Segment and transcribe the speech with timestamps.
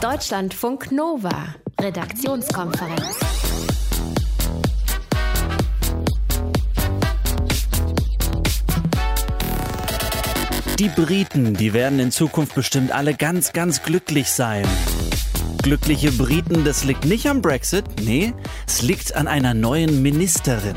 [0.00, 3.18] Deutschlandfunk Nova, Redaktionskonferenz.
[10.78, 14.64] Die Briten, die werden in Zukunft bestimmt alle ganz, ganz glücklich sein.
[15.62, 18.32] Glückliche Briten, das liegt nicht am Brexit, nee,
[18.66, 20.74] es liegt an einer neuen Ministerin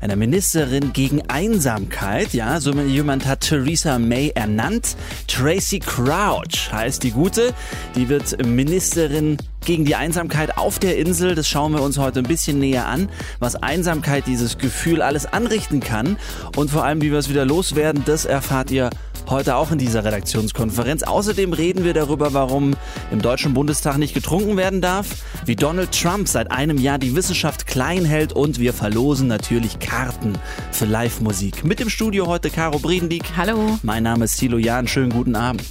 [0.00, 2.32] einer Ministerin gegen Einsamkeit.
[2.32, 4.96] Ja, so jemand hat Theresa May ernannt.
[5.26, 7.52] Tracy Crouch heißt die Gute.
[7.96, 11.34] Die wird Ministerin gegen die Einsamkeit auf der Insel.
[11.34, 13.08] Das schauen wir uns heute ein bisschen näher an,
[13.40, 16.18] was Einsamkeit, dieses Gefühl alles anrichten kann
[16.54, 18.90] und vor allem, wie wir es wieder loswerden, das erfahrt ihr
[19.28, 21.02] heute auch in dieser Redaktionskonferenz.
[21.02, 22.76] Außerdem reden wir darüber, warum
[23.10, 25.06] im Deutschen Bundestag nicht getrunken werden darf,
[25.44, 30.34] wie Donald Trump seit einem Jahr die Wissenschaft klein hält und wir verlosen natürlich Karten
[30.72, 31.64] für Live-Musik.
[31.64, 33.24] Mit im Studio heute Caro Briedendieck.
[33.36, 33.78] Hallo.
[33.82, 34.86] Mein Name ist Thilo Jahn.
[34.88, 35.64] Schönen guten Abend.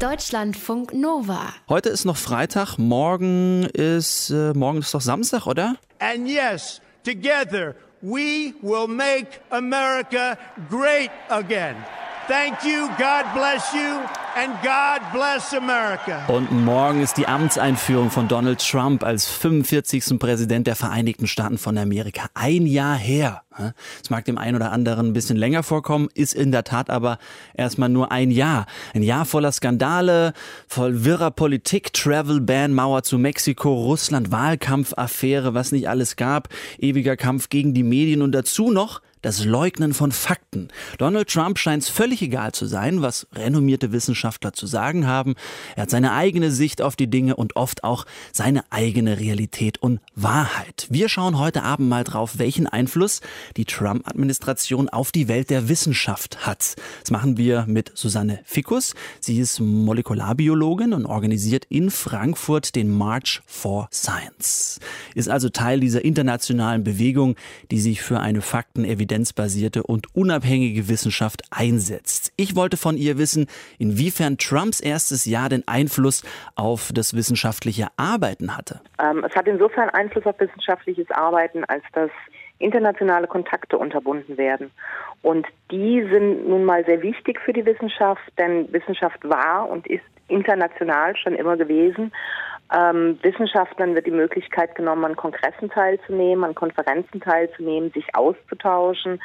[0.00, 1.54] Deutschlandfunk Nova.
[1.68, 5.76] Heute ist noch Freitag, morgen ist äh, morgen ist doch Samstag, oder?
[5.98, 7.74] And yes, together
[8.04, 10.38] we will make America
[10.68, 11.74] great again.
[12.28, 14.06] Thank you, God bless you,
[16.26, 20.18] Und morgen ist die Amtseinführung von Donald Trump als 45.
[20.18, 22.26] Präsident der Vereinigten Staaten von Amerika.
[22.34, 23.42] Ein Jahr her.
[24.02, 27.18] Es mag dem einen oder anderen ein bisschen länger vorkommen, ist in der Tat aber
[27.54, 28.66] erstmal nur ein Jahr.
[28.92, 30.32] Ein Jahr voller Skandale,
[30.66, 37.16] voll wirrer Politik, Travel Ban, Mauer zu Mexiko, Russland, Wahlkampfaffäre, was nicht alles gab, ewiger
[37.16, 40.68] Kampf gegen die Medien und dazu noch das Leugnen von Fakten.
[40.98, 45.34] Donald Trump scheint es völlig egal zu sein, was renommierte Wissenschaftler zu sagen haben.
[45.76, 50.00] Er hat seine eigene Sicht auf die Dinge und oft auch seine eigene Realität und
[50.14, 50.86] Wahrheit.
[50.90, 53.22] Wir schauen heute Abend mal drauf, welchen Einfluss
[53.56, 56.76] die Trump-Administration auf die Welt der Wissenschaft hat.
[57.00, 58.94] Das machen wir mit Susanne Fickus.
[59.20, 64.80] Sie ist Molekularbiologin und organisiert in Frankfurt den March for Science.
[65.14, 67.36] Ist also Teil dieser internationalen Bewegung,
[67.70, 72.32] die sich für eine Faktenevidenz evidenzbasierte und unabhängige Wissenschaft einsetzt.
[72.36, 73.46] Ich wollte von ihr wissen,
[73.78, 76.24] inwiefern Trumps erstes Jahr den Einfluss
[76.56, 78.80] auf das wissenschaftliche Arbeiten hatte.
[79.00, 82.10] Ähm, es hat insofern Einfluss auf wissenschaftliches Arbeiten, als dass
[82.58, 84.70] internationale Kontakte unterbunden werden.
[85.22, 90.04] Und die sind nun mal sehr wichtig für die Wissenschaft, denn Wissenschaft war und ist
[90.28, 92.12] international schon immer gewesen.
[92.72, 99.20] Ähm, Wissenschaftlern wird die Möglichkeit genommen, an Kongressen teilzunehmen, an Konferenzen teilzunehmen, sich auszutauschen,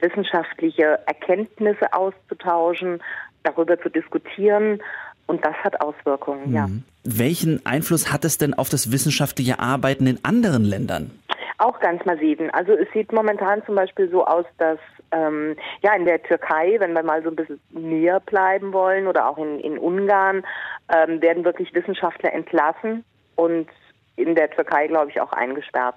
[0.00, 3.02] wissenschaftliche Erkenntnisse auszutauschen,
[3.42, 4.80] darüber zu diskutieren.
[5.26, 6.54] Und das hat Auswirkungen, mhm.
[6.54, 6.68] ja.
[7.04, 11.10] Welchen Einfluss hat es denn auf das wissenschaftliche Arbeiten in anderen Ländern?
[11.58, 12.50] Auch ganz massiven.
[12.50, 14.78] Also es sieht momentan zum Beispiel so aus, dass
[15.12, 19.28] ähm, ja in der Türkei, wenn wir mal so ein bisschen näher bleiben wollen, oder
[19.28, 20.44] auch in, in Ungarn,
[20.88, 23.04] ähm, werden wirklich Wissenschaftler entlassen
[23.36, 23.68] und
[24.16, 25.96] in der Türkei, glaube ich, auch eingesperrt.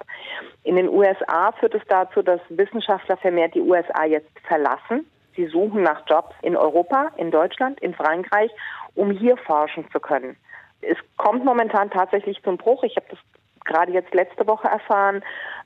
[0.64, 5.06] In den USA führt es dazu, dass Wissenschaftler vermehrt die USA jetzt verlassen.
[5.36, 8.50] Sie suchen nach Jobs in Europa, in Deutschland, in Frankreich,
[8.94, 10.36] um hier forschen zu können.
[10.80, 12.82] Es kommt momentan tatsächlich zum Bruch.
[12.84, 13.18] Ich habe das
[13.66, 15.22] gerade jetzt letzte Woche erfahren,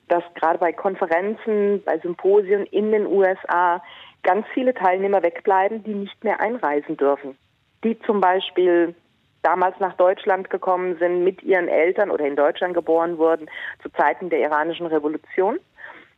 [0.07, 3.81] dass gerade bei Konferenzen, bei Symposien in den USA
[4.23, 7.37] ganz viele Teilnehmer wegbleiben, die nicht mehr einreisen dürfen.
[7.83, 8.93] Die zum Beispiel
[9.41, 13.49] damals nach Deutschland gekommen sind, mit ihren Eltern oder in Deutschland geboren wurden,
[13.81, 15.59] zu Zeiten der iranischen Revolution.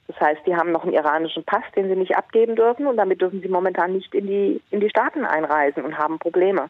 [0.08, 3.22] Das heißt, die haben noch einen iranischen Pass, den sie nicht abgeben dürfen und damit
[3.22, 6.70] dürfen sie momentan nicht in die, in die Staaten einreisen und haben Probleme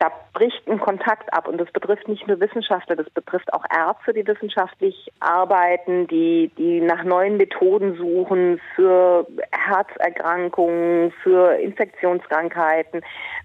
[0.00, 1.46] da bricht ein Kontakt ab.
[1.46, 6.80] Und das betrifft nicht nur Wissenschaftler, das betrifft auch Ärzte, die wissenschaftlich arbeiten, die, die
[6.80, 13.02] nach neuen Methoden suchen für Herzerkrankungen, für Infektionskrankheiten,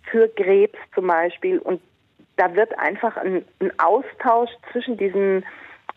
[0.10, 1.60] für Krebs zum Beispiel.
[1.60, 1.82] Und
[2.38, 5.46] da wird einfach ein, ein Austausch zwischen diesen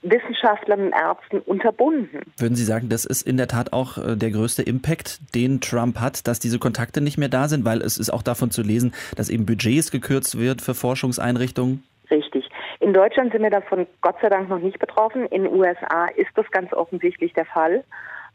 [0.02, 2.20] Wissenschaftlern und Ärzten unterbunden.
[2.36, 6.00] Würden Sie sagen, das ist in der Tat auch äh, der größte Impact, den Trump
[6.00, 7.64] hat, dass diese Kontakte nicht mehr da sind?
[7.64, 11.82] Weil es ist auch davon zu lesen, dass eben Budgets gekürzt wird für Forschungseinrichtungen.
[12.10, 12.48] Richtig.
[12.80, 15.26] In Deutschland sind wir davon Gott sei Dank noch nicht betroffen.
[15.26, 17.84] In den USA ist das ganz offensichtlich der Fall.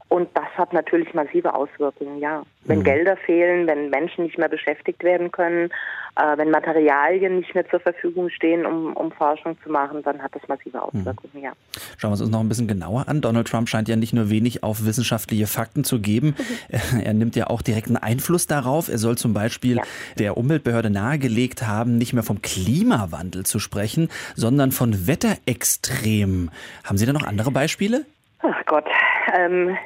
[0.09, 2.44] Und das hat natürlich massive Auswirkungen, ja.
[2.65, 2.83] Wenn mhm.
[2.83, 5.69] Gelder fehlen, wenn Menschen nicht mehr beschäftigt werden können,
[6.15, 10.35] äh, wenn Materialien nicht mehr zur Verfügung stehen, um, um Forschung zu machen, dann hat
[10.35, 10.83] das massive mhm.
[10.83, 11.44] Auswirkungen, mhm.
[11.44, 11.51] ja.
[11.97, 13.21] Schauen wir uns das noch ein bisschen genauer an.
[13.21, 16.35] Donald Trump scheint ja nicht nur wenig auf wissenschaftliche Fakten zu geben,
[16.69, 17.00] mhm.
[17.03, 18.89] er nimmt ja auch direkten Einfluss darauf.
[18.89, 19.83] Er soll zum Beispiel ja.
[20.19, 26.51] der Umweltbehörde nahegelegt haben, nicht mehr vom Klimawandel zu sprechen, sondern von Wetterextremen.
[26.83, 28.05] Haben Sie da noch andere Beispiele?
[28.44, 28.85] Ach Gott,
[29.34, 29.78] ähm,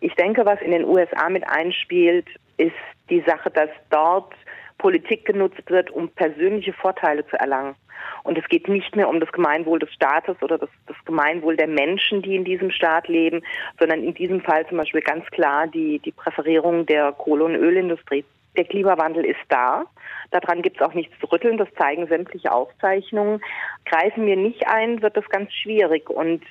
[0.00, 2.26] ich denke, was in den USA mit einspielt,
[2.56, 2.72] ist
[3.10, 4.34] die Sache, dass dort
[4.78, 7.74] Politik genutzt wird, um persönliche Vorteile zu erlangen.
[8.22, 11.68] Und es geht nicht mehr um das Gemeinwohl des Staates oder das, das Gemeinwohl der
[11.68, 13.42] Menschen, die in diesem Staat leben,
[13.78, 18.24] sondern in diesem Fall zum Beispiel ganz klar die, die Präferierung der Kohle- und Ölindustrie.
[18.56, 19.84] Der Klimawandel ist da.
[20.30, 21.58] Daran gibt es auch nichts zu rütteln.
[21.58, 23.40] Das zeigen sämtliche Aufzeichnungen.
[23.84, 26.08] Greifen wir nicht ein, wird das ganz schwierig.
[26.08, 26.42] Und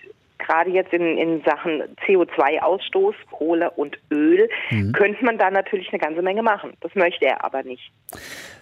[0.46, 4.92] gerade jetzt in, in Sachen CO2-Ausstoß, Kohle und Öl, mhm.
[4.92, 6.74] könnte man da natürlich eine ganze Menge machen.
[6.82, 7.92] Das möchte er aber nicht.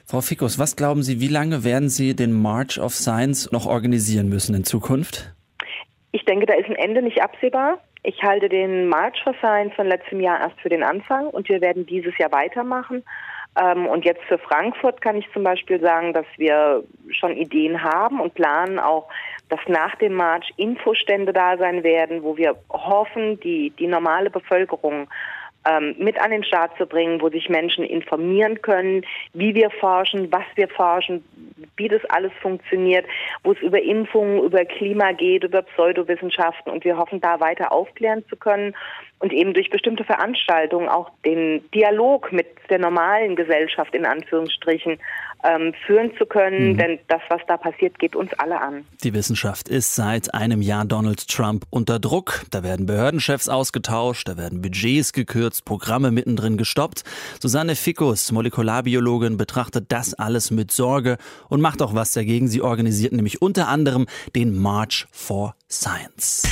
[0.06, 4.30] Frau Fikus, was glauben Sie, wie lange werden Sie den March of Science noch organisieren
[4.30, 5.34] müssen in Zukunft?
[6.12, 7.80] Ich denke, da ist ein Ende nicht absehbar.
[8.04, 11.62] Ich halte den March for Science von letztem Jahr erst für den Anfang und wir
[11.62, 13.04] werden dieses Jahr weitermachen.
[13.60, 18.20] Ähm, und jetzt für Frankfurt kann ich zum Beispiel sagen, dass wir schon Ideen haben
[18.20, 19.08] und planen auch,
[19.52, 25.10] dass nach dem March Infostände da sein werden, wo wir hoffen, die, die normale Bevölkerung
[25.66, 30.32] ähm, mit an den Start zu bringen, wo sich Menschen informieren können, wie wir forschen,
[30.32, 31.24] was wir forschen,
[31.76, 33.06] wie das alles funktioniert,
[33.44, 36.72] wo es über Impfungen, über Klima geht, über Pseudowissenschaften.
[36.72, 38.74] Und wir hoffen, da weiter aufklären zu können
[39.20, 44.98] und eben durch bestimmte Veranstaltungen auch den Dialog mit der normalen Gesellschaft in Anführungsstrichen
[45.44, 46.78] ähm, führen zu können, mhm.
[46.78, 48.86] denn das, was da passiert, geht uns alle an.
[49.04, 52.44] Die Wissenschaft ist seit einem Jahr Donald Trump unter Druck.
[52.52, 57.04] Da werden Behördenchefs ausgetauscht, da werden Budgets gekürzt, Programme mittendrin gestoppt.
[57.40, 61.18] Susanne Fickus, Molekularbiologin, betrachtet das alles mit Sorge
[61.50, 62.48] und macht auch was dagegen.
[62.48, 66.48] Sie organisiert nämlich unter anderem den March for Science.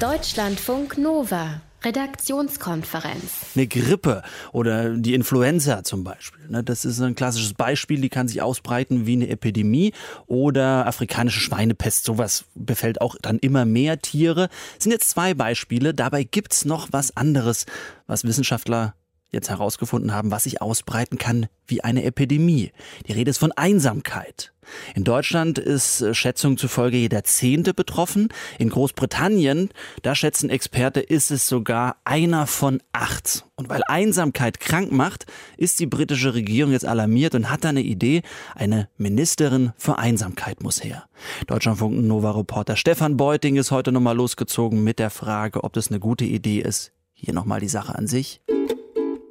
[0.00, 3.52] Deutschlandfunk Nova Redaktionskonferenz.
[3.54, 4.22] Eine Grippe
[4.52, 6.48] oder die Influenza zum Beispiel.
[6.48, 9.92] Ne, das ist ein klassisches Beispiel, die kann sich ausbreiten wie eine Epidemie
[10.26, 12.04] oder afrikanische Schweinepest.
[12.04, 14.48] Sowas befällt auch dann immer mehr Tiere.
[14.74, 15.94] Das sind jetzt zwei Beispiele.
[15.94, 17.66] Dabei gibt's noch was anderes,
[18.06, 18.94] was Wissenschaftler
[19.34, 22.72] jetzt herausgefunden haben, was sich ausbreiten kann wie eine Epidemie.
[23.06, 24.54] Die Rede ist von Einsamkeit.
[24.94, 28.28] In Deutschland ist äh, Schätzung zufolge jeder Zehnte betroffen.
[28.58, 29.70] In Großbritannien,
[30.02, 33.44] da schätzen Experte, ist es sogar einer von acht.
[33.56, 35.26] Und weil Einsamkeit krank macht,
[35.56, 38.22] ist die britische Regierung jetzt alarmiert und hat da eine Idee.
[38.54, 41.04] Eine Ministerin für Einsamkeit muss her.
[41.46, 46.00] Deutschlandfunk Nova Reporter Stefan Beuting ist heute nochmal losgezogen mit der Frage, ob das eine
[46.00, 46.92] gute Idee ist.
[47.12, 48.40] Hier nochmal die Sache an sich.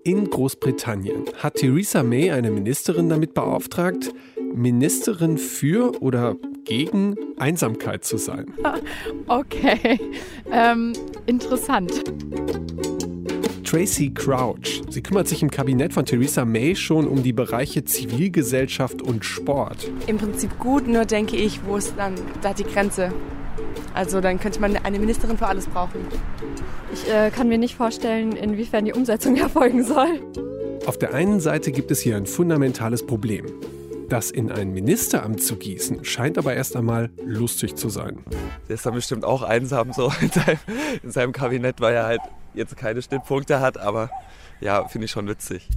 [0.05, 4.13] In Großbritannien hat Theresa May eine Ministerin damit beauftragt,
[4.53, 6.35] Ministerin für oder
[6.65, 8.53] gegen Einsamkeit zu sein.
[9.27, 9.99] Okay,
[10.51, 10.91] ähm,
[11.25, 12.03] interessant.
[13.63, 14.81] Tracy Crouch.
[14.89, 19.89] Sie kümmert sich im Kabinett von Theresa May schon um die Bereiche Zivilgesellschaft und Sport.
[20.07, 23.13] Im Prinzip gut, nur denke ich, wo ist dann da die Grenze?
[23.93, 26.05] Also dann könnte man eine Ministerin für alles brauchen.
[26.93, 30.21] Ich äh, kann mir nicht vorstellen, inwiefern die Umsetzung erfolgen soll.
[30.85, 33.47] Auf der einen Seite gibt es hier ein fundamentales Problem.
[34.09, 38.19] Das in ein Ministeramt zu gießen, scheint aber erst einmal lustig zu sein.
[38.67, 40.59] Der ist dann bestimmt auch einsam so in seinem,
[41.01, 42.21] in seinem Kabinett, weil er halt
[42.53, 44.11] jetzt keine Schnittpunkte hat, aber
[44.61, 45.67] ja, finde ich schon witzig.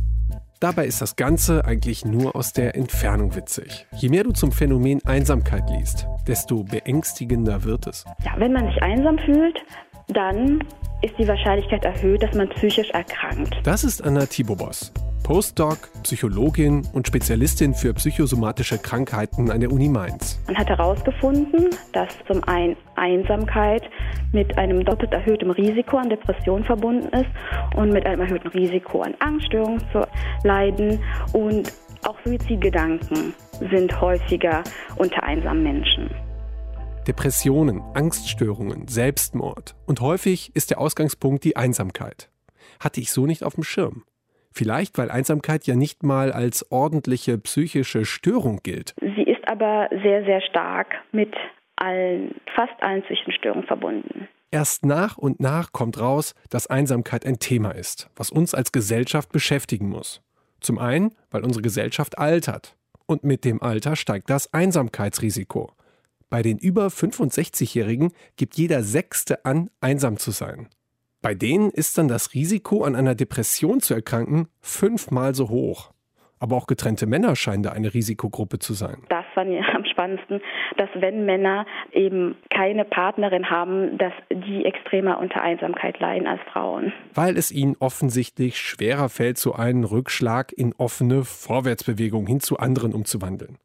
[0.61, 3.87] Dabei ist das Ganze eigentlich nur aus der Entfernung witzig.
[3.97, 8.05] Je mehr du zum Phänomen Einsamkeit liest, desto beängstigender wird es.
[8.23, 9.57] Ja, wenn man sich einsam fühlt,
[10.09, 10.63] dann
[11.03, 13.55] ist die Wahrscheinlichkeit erhöht, dass man psychisch erkrankt.
[13.65, 14.93] Das ist Anna Tibobos.
[15.27, 20.41] Postdoc, Psychologin und Spezialistin für psychosomatische Krankheiten an der Uni Mainz.
[20.47, 23.83] Man hat herausgefunden, dass zum einen Einsamkeit
[24.31, 27.27] mit einem doppelt erhöhten Risiko an Depression verbunden ist
[27.77, 30.07] und mit einem erhöhten Risiko an Angststörungen zu
[30.45, 31.01] leiden
[31.33, 31.73] und
[32.05, 33.35] auch Suizidgedanken
[33.73, 34.63] sind häufiger
[34.97, 36.09] unter einsamen Menschen.
[37.07, 42.29] Depressionen, Angststörungen, Selbstmord und häufig ist der Ausgangspunkt die Einsamkeit.
[42.81, 44.05] Hatte ich so nicht auf dem Schirm.
[44.53, 48.95] Vielleicht, weil Einsamkeit ja nicht mal als ordentliche psychische Störung gilt.
[49.01, 51.33] Sie ist aber sehr, sehr stark mit
[51.77, 54.29] allen, fast allen psychischen Störungen verbunden.
[54.51, 59.31] Erst nach und nach kommt raus, dass Einsamkeit ein Thema ist, was uns als Gesellschaft
[59.31, 60.23] beschäftigen muss.
[60.61, 62.75] Zum einen, weil unsere Gesellschaft altert.
[63.07, 65.76] Und mit dem Alter steigt das Einsamkeitsrisiko.
[66.29, 70.69] Bei den über 65-Jährigen gibt jeder Sechste an, einsam zu sein.
[71.23, 75.93] Bei denen ist dann das Risiko, an einer Depression zu erkranken, fünfmal so hoch.
[76.39, 78.99] Aber auch getrennte Männer scheinen da eine Risikogruppe zu sein.
[79.09, 80.41] Das fand ich am spannendsten,
[80.77, 86.93] dass wenn Männer eben keine Partnerin haben, dass die extremer unter Einsamkeit leiden als Frauen.
[87.15, 92.93] Weil es ihnen offensichtlich schwerer fällt, so einen Rückschlag in offene Vorwärtsbewegung hin zu anderen
[92.93, 93.59] umzuwandeln.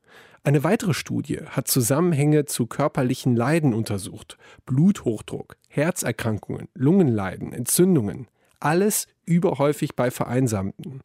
[0.43, 4.39] Eine weitere Studie hat Zusammenhänge zu körperlichen Leiden untersucht.
[4.65, 8.27] Bluthochdruck, Herzerkrankungen, Lungenleiden, Entzündungen.
[8.59, 11.01] Alles überhäufig bei Vereinsamten.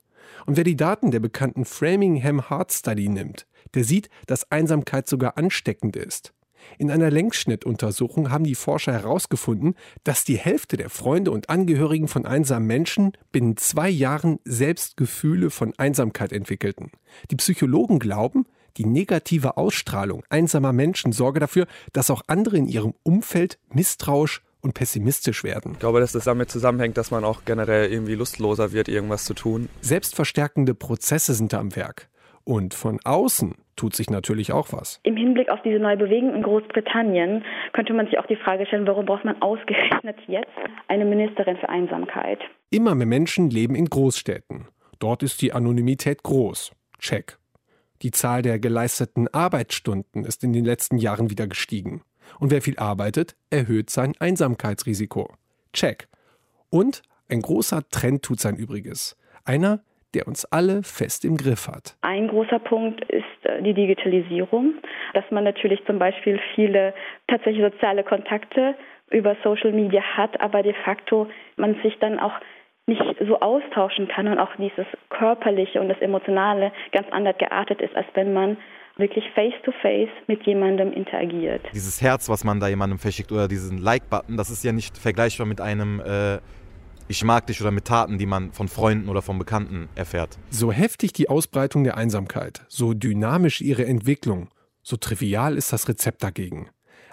[0.47, 5.37] Und wer die Daten der bekannten Framingham Heart Study nimmt, der sieht, dass Einsamkeit sogar
[5.37, 6.33] ansteckend ist.
[6.79, 12.27] In einer Längsschnittuntersuchung haben die Forscher herausgefunden, dass die Hälfte der Freunde und Angehörigen von
[12.27, 16.91] einsamen Menschen binnen zwei Jahren selbst Gefühle von Einsamkeit entwickelten.
[17.31, 22.95] Die Psychologen glauben, die negative Ausstrahlung einsamer Menschen sorge dafür, dass auch andere in ihrem
[23.03, 25.73] Umfeld misstrauisch und pessimistisch werden.
[25.73, 29.35] Ich glaube, dass das damit zusammenhängt, dass man auch generell irgendwie lustloser wird, irgendwas zu
[29.35, 29.69] tun.
[29.81, 32.09] Selbstverstärkende Prozesse sind da am Werk.
[32.45, 35.01] Und von außen tut sich natürlich auch was.
[35.03, 38.87] Im Hinblick auf diese neue Bewegung in Großbritannien könnte man sich auch die Frage stellen,
[38.87, 40.51] warum braucht man ausgerechnet jetzt
[40.89, 42.41] eine Ministerin für Einsamkeit?
[42.71, 44.67] Immer mehr Menschen leben in Großstädten.
[44.99, 46.73] Dort ist die Anonymität groß.
[46.99, 47.39] Check.
[48.03, 52.03] Die Zahl der geleisteten Arbeitsstunden ist in den letzten Jahren wieder gestiegen.
[52.39, 55.35] Und wer viel arbeitet, erhöht sein Einsamkeitsrisiko.
[55.73, 56.09] Check.
[56.71, 59.17] Und ein großer Trend tut sein Übriges.
[59.45, 59.81] Einer,
[60.15, 61.97] der uns alle fest im Griff hat.
[62.01, 64.75] Ein großer Punkt ist äh, die Digitalisierung,
[65.15, 66.95] dass man natürlich zum Beispiel viele
[67.29, 68.75] tatsächlich soziale Kontakte
[69.11, 72.35] über Social Media hat, aber de facto man sich dann auch
[72.87, 77.95] nicht so austauschen kann und auch dieses körperliche und das emotionale ganz anders geartet ist,
[77.97, 78.57] als wenn man
[78.97, 81.63] wirklich face-to-face -face mit jemandem interagiert.
[81.75, 85.47] Dieses Herz, was man da jemandem verschickt oder diesen Like-Button, das ist ja nicht vergleichbar
[85.47, 86.39] mit einem äh,
[87.09, 90.39] Ich mag dich oder mit Taten, die man von Freunden oder von Bekannten erfährt.
[90.51, 94.49] So heftig die Ausbreitung der Einsamkeit, so dynamisch ihre Entwicklung,
[94.83, 96.69] so trivial ist das Rezept dagegen.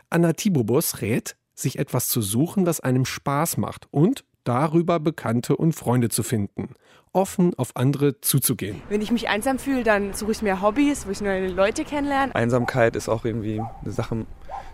[0.09, 5.73] Anna Tibobos rät, sich etwas zu suchen, was einem Spaß macht und darüber Bekannte und
[5.73, 6.73] Freunde zu finden,
[7.13, 8.81] offen auf andere zuzugehen.
[8.89, 12.35] Wenn ich mich einsam fühle, dann suche ich mir Hobbys, wo ich neue Leute kennenlerne.
[12.35, 14.25] Einsamkeit ist auch irgendwie eine Sache,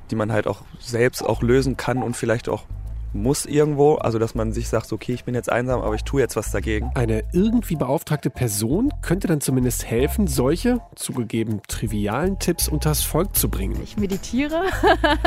[0.10, 2.64] die man halt auch selbst auch lösen kann und vielleicht auch
[3.14, 6.22] muss irgendwo, also dass man sich sagt, okay, ich bin jetzt einsam, aber ich tue
[6.22, 6.92] jetzt was dagegen.
[6.96, 13.50] Eine irgendwie beauftragte Person könnte dann zumindest helfen, solche, zugegeben trivialen Tipps unters Volk zu
[13.50, 13.80] bringen.
[13.84, 14.64] Ich meditiere,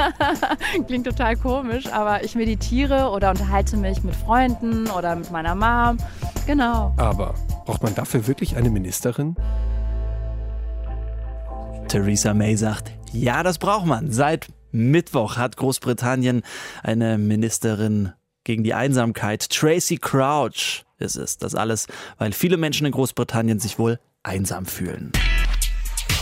[0.86, 5.98] klingt total komisch, aber ich meditiere oder unterhalte mich mit Freunden oder mit meiner Mom.
[6.46, 6.92] Genau.
[6.96, 7.34] Aber
[7.64, 9.36] braucht man dafür wirklich eine Ministerin?
[11.88, 14.10] Theresa May sagt, ja, das braucht man.
[14.10, 16.42] Seit Mittwoch hat Großbritannien
[16.82, 18.12] eine Ministerin
[18.44, 19.48] gegen die Einsamkeit.
[19.50, 21.38] Tracy Crouch ist es.
[21.38, 21.86] Das alles,
[22.18, 25.12] weil viele Menschen in Großbritannien sich wohl einsam fühlen.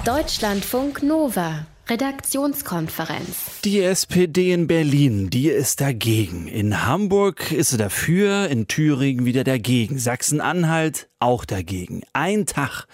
[0.04, 1.66] Deutschlandfunk Nova.
[1.88, 3.61] Redaktionskonferenz.
[3.64, 6.47] Die SPD in Berlin, die ist dagegen.
[6.47, 9.99] In Hamburg ist sie dafür, in Thüringen wieder dagegen.
[9.99, 12.02] Sachsen-Anhalt auch dagegen.
[12.12, 12.87] Ein Tag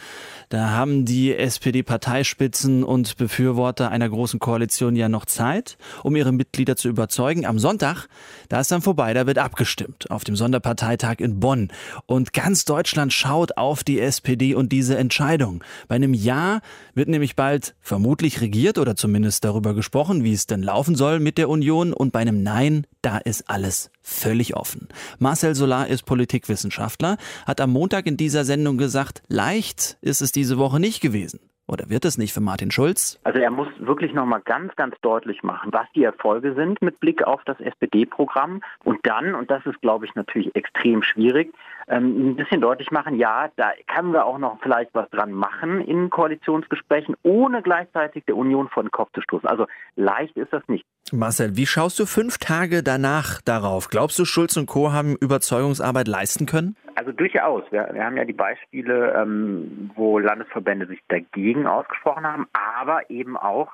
[0.48, 6.76] da haben die SPD-Parteispitzen und Befürworter einer großen Koalition ja noch Zeit, um ihre Mitglieder
[6.76, 7.44] zu überzeugen.
[7.46, 8.06] Am Sonntag,
[8.48, 11.68] da ist dann vorbei, da wird abgestimmt auf dem Sonderparteitag in Bonn.
[12.06, 15.64] Und ganz Deutschland schaut auf die SPD und diese Entscheidung.
[15.88, 16.60] Bei einem Ja
[16.94, 21.38] wird nämlich bald vermutlich regiert oder zumindest darüber gesprochen, wie es denn laufen soll mit
[21.38, 21.92] der Union.
[21.92, 24.88] Und bei einem Nein, da ist alles völlig offen.
[25.18, 30.58] Marcel Solar ist Politikwissenschaftler, hat am Montag in dieser Sendung gesagt, leicht ist es diese
[30.58, 31.40] Woche nicht gewesen.
[31.68, 33.18] Oder wird es nicht für Martin Schulz?
[33.24, 37.24] Also er muss wirklich nochmal ganz, ganz deutlich machen, was die Erfolge sind mit Blick
[37.24, 38.62] auf das SPD-Programm.
[38.84, 41.52] Und dann, und das ist, glaube ich, natürlich extrem schwierig,
[41.88, 45.80] ähm, ein bisschen deutlich machen, ja, da können wir auch noch vielleicht was dran machen
[45.80, 49.48] in Koalitionsgesprächen, ohne gleichzeitig der Union vor den Kopf zu stoßen.
[49.48, 50.84] Also leicht ist das nicht.
[51.12, 53.88] Marcel, wie schaust du fünf Tage danach darauf?
[53.90, 54.92] Glaubst du, Schulz und Co.
[54.92, 56.76] haben Überzeugungsarbeit leisten können?
[56.96, 57.62] Also durchaus.
[57.70, 63.36] Wir, wir haben ja die Beispiele, ähm, wo Landesverbände sich dagegen ausgesprochen haben, aber eben
[63.36, 63.72] auch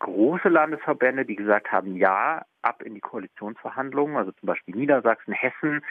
[0.00, 5.82] große Landesverbände, die gesagt haben, ja, ab in die Koalitionsverhandlungen, also zum Beispiel Niedersachsen, Hessen,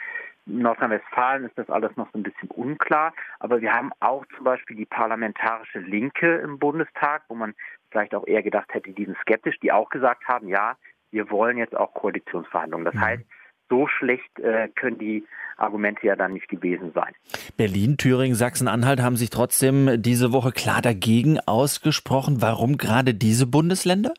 [0.46, 3.12] Nordrhein-Westfalen ist das alles noch so ein bisschen unklar.
[3.40, 7.54] Aber wir haben auch zum Beispiel die parlamentarische Linke im Bundestag, wo man
[7.96, 10.76] vielleicht auch eher gedacht hätte, die sind skeptisch, die auch gesagt haben, ja,
[11.10, 12.84] wir wollen jetzt auch Koalitionsverhandlungen.
[12.84, 13.00] Das mhm.
[13.00, 13.22] heißt,
[13.70, 15.24] so schlecht äh, können die
[15.56, 17.14] Argumente ja dann nicht gewesen sein.
[17.56, 22.42] Berlin, Thüringen, Sachsen-Anhalt haben sich trotzdem diese Woche klar dagegen ausgesprochen.
[22.42, 24.12] Warum gerade diese Bundesländer?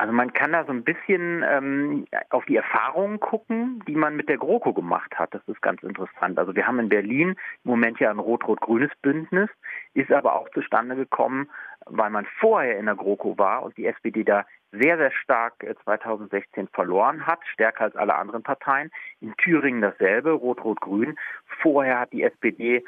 [0.00, 4.30] Also man kann da so ein bisschen ähm, auf die Erfahrungen gucken, die man mit
[4.30, 5.34] der GroKo gemacht hat.
[5.34, 6.38] Das ist ganz interessant.
[6.38, 9.50] Also wir haben in Berlin im Moment ja ein rot-rot-grünes Bündnis,
[9.92, 11.50] ist aber auch zustande gekommen,
[11.84, 16.64] weil man vorher in der GroKo war und die SPD da sehr, sehr stark 2016
[16.64, 18.90] äh, verloren hat, stärker als alle anderen Parteien.
[19.20, 21.18] In Thüringen dasselbe, Rot-Rot-Grün.
[21.60, 22.82] Vorher hat die SPD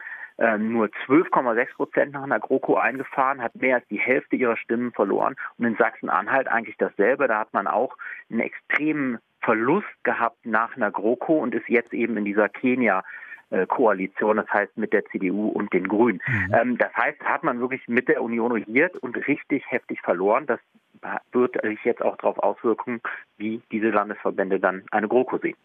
[0.58, 5.36] nur 12,6 Prozent nach einer GroKo eingefahren, hat mehr als die Hälfte ihrer Stimmen verloren.
[5.58, 7.28] Und in Sachsen-Anhalt eigentlich dasselbe.
[7.28, 7.96] Da hat man auch
[8.30, 13.02] einen extremen Verlust gehabt nach einer GroKo und ist jetzt eben in dieser Kenia
[13.68, 16.20] Koalition, das heißt mit der CDU und den Grünen.
[16.26, 16.54] Mhm.
[16.54, 20.46] Ähm, das heißt, hat man wirklich mit der Union regiert und richtig heftig verloren.
[20.46, 20.58] Das
[21.32, 23.00] wird sich jetzt auch darauf auswirken,
[23.36, 25.56] wie diese Landesverbände dann eine GroKo sehen.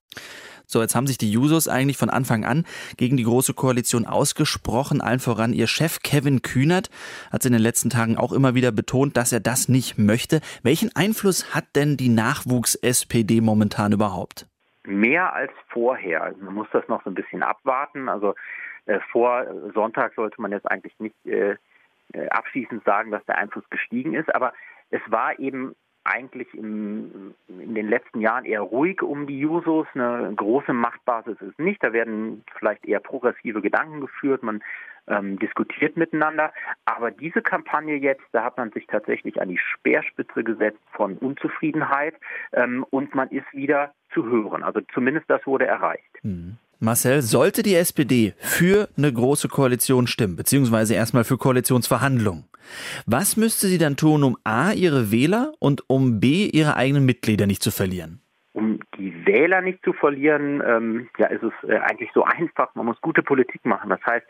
[0.70, 2.66] So, jetzt haben sich die Jusos eigentlich von Anfang an
[2.98, 5.00] gegen die Große Koalition ausgesprochen.
[5.00, 6.90] Allen voran ihr Chef Kevin Kühnert
[7.32, 10.42] hat in den letzten Tagen auch immer wieder betont, dass er das nicht möchte.
[10.64, 14.46] Welchen Einfluss hat denn die Nachwuchs-SPD momentan überhaupt?
[14.84, 16.24] Mehr als vorher.
[16.24, 18.10] Also man muss das noch so ein bisschen abwarten.
[18.10, 18.36] Also
[18.88, 21.56] äh, vor Sonntag sollte man jetzt eigentlich nicht äh,
[22.12, 24.36] äh abschließend sagen, dass der Einfluss gestiegen ist.
[24.36, 24.52] Aber
[24.90, 29.88] es war eben eigentlich im, in den letzten Jahren eher ruhig um die Jusos.
[29.94, 31.84] Eine große Machtbasis ist nicht.
[31.84, 34.44] Da werden vielleicht eher progressive Gedanken geführt.
[34.44, 34.64] Man
[35.08, 36.54] ähm, diskutiert miteinander.
[36.86, 42.16] Aber diese Kampagne jetzt, da hat man sich tatsächlich an die Speerspitze gesetzt von Unzufriedenheit
[42.54, 44.64] ähm, und man ist wieder zu hören.
[44.64, 46.24] Also zumindest das wurde erreicht.
[46.24, 46.58] Mhm.
[46.80, 52.46] Marcel, sollte die SPD für eine große Koalition stimmen, beziehungsweise erstmal für Koalitionsverhandlungen,
[53.06, 57.48] was müsste sie dann tun, um A, ihre Wähler und um B, ihre eigenen Mitglieder
[57.48, 58.22] nicht zu verlieren?
[58.54, 62.74] Um die Wähler nicht zu verlieren, ähm, ja, ist es äh, eigentlich so einfach.
[62.76, 63.90] Man muss gute Politik machen.
[63.90, 64.26] Das heißt,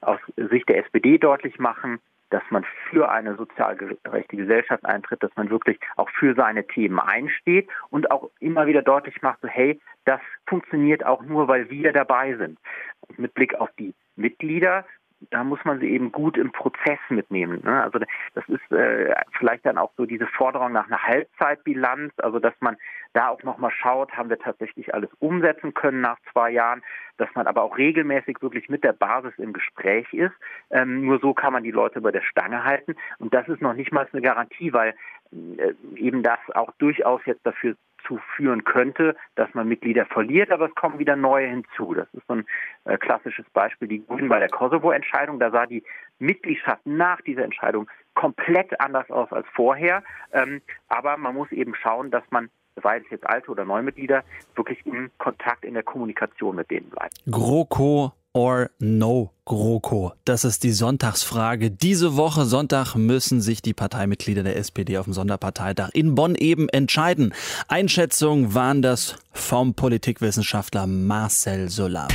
[0.00, 1.98] aus Sicht der SPD deutlich machen,
[2.30, 6.98] dass man für eine sozial gerechte Gesellschaft eintritt, dass man wirklich auch für seine Themen
[6.98, 11.92] einsteht und auch immer wieder deutlich macht, so, hey, das funktioniert auch nur, weil wir
[11.92, 12.58] dabei sind.
[13.00, 14.84] Und mit Blick auf die Mitglieder
[15.30, 17.62] da muss man sie eben gut im Prozess mitnehmen.
[17.64, 17.82] Ne?
[17.82, 17.98] Also
[18.34, 22.76] das ist äh, vielleicht dann auch so diese Forderung nach einer Halbzeitbilanz, also dass man
[23.14, 26.82] da auch nochmal schaut, haben wir tatsächlich alles umsetzen können nach zwei Jahren,
[27.16, 30.34] dass man aber auch regelmäßig wirklich mit der Basis im Gespräch ist.
[30.70, 32.94] Ähm, nur so kann man die Leute bei der Stange halten.
[33.18, 34.94] Und das ist noch nicht mal eine Garantie, weil
[35.32, 40.66] äh, eben das auch durchaus jetzt dafür dazu führen könnte, dass man Mitglieder verliert, aber
[40.66, 41.94] es kommen wieder neue hinzu.
[41.94, 42.46] Das ist so ein
[42.84, 45.38] äh, klassisches Beispiel, die Grünen bei der Kosovo-Entscheidung.
[45.38, 45.82] Da sah die
[46.18, 50.02] Mitgliedschaft nach dieser Entscheidung komplett anders aus als vorher.
[50.32, 52.50] Ähm, aber man muss eben schauen, dass man
[52.82, 54.22] sei es jetzt alte oder neue Mitglieder,
[54.54, 57.14] wirklich in Kontakt in der Kommunikation mit denen bleibt.
[57.30, 60.12] GroKo or no GroKo?
[60.26, 61.70] Das ist die Sonntagsfrage.
[61.70, 66.68] Diese Woche Sonntag müssen sich die Parteimitglieder der SPD auf dem Sonderparteitag in Bonn eben
[66.68, 67.32] entscheiden.
[67.66, 72.08] Einschätzungen waren das vom Politikwissenschaftler Marcel Solar.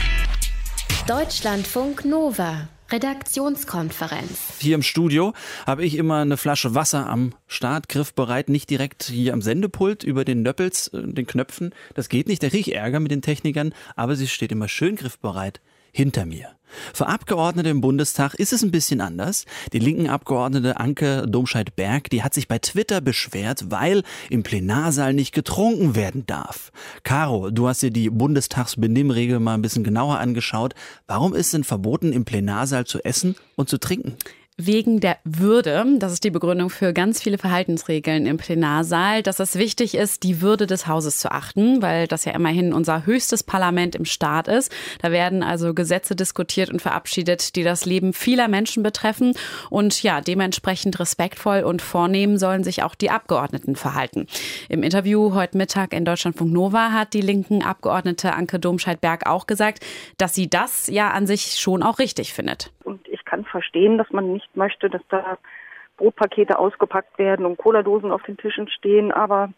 [1.08, 2.68] Deutschlandfunk Nova.
[2.92, 4.60] Redaktionskonferenz.
[4.60, 5.34] Hier im Studio
[5.66, 10.26] habe ich immer eine Flasche Wasser am Start, griffbereit, nicht direkt hier am Sendepult über
[10.26, 11.74] den Nöppels, äh, den Knöpfen.
[11.96, 14.98] Das geht nicht, da kriege ich Ärger mit den Technikern, aber sie steht immer schön
[14.98, 16.56] griffbereit hinter mir.
[16.94, 19.46] Für Abgeordnete im Bundestag ist es ein bisschen anders.
[19.74, 25.34] Die linken Abgeordnete Anke Domscheit-Berg, die hat sich bei Twitter beschwert, weil im Plenarsaal nicht
[25.34, 26.72] getrunken werden darf.
[27.04, 30.74] Caro, du hast dir die Bundestagsbenimmregel mal ein bisschen genauer angeschaut.
[31.08, 34.16] Warum ist denn verboten, im Plenarsaal zu essen und zu trinken?
[34.66, 35.86] Wegen der Würde.
[35.98, 40.42] Das ist die Begründung für ganz viele Verhaltensregeln im Plenarsaal, dass es wichtig ist, die
[40.42, 44.72] Würde des Hauses zu achten, weil das ja immerhin unser höchstes Parlament im Staat ist.
[45.02, 49.34] Da werden also Gesetze diskutiert und verabschiedet, die das Leben vieler Menschen betreffen.
[49.70, 54.28] Und ja, dementsprechend respektvoll und vornehm sollen sich auch die Abgeordneten verhalten.
[54.70, 59.84] Im Interview heute Mittag in Deutschlandfunk Nova hat die linken Abgeordnete Anke Domscheit-Berg auch gesagt,
[60.18, 62.72] dass sie das ja an sich schon auch richtig findet.
[62.84, 65.38] Und kann verstehen, dass man nicht möchte, dass da
[65.96, 69.50] Brotpakete ausgepackt werden und Cola-Dosen auf den Tischen stehen, aber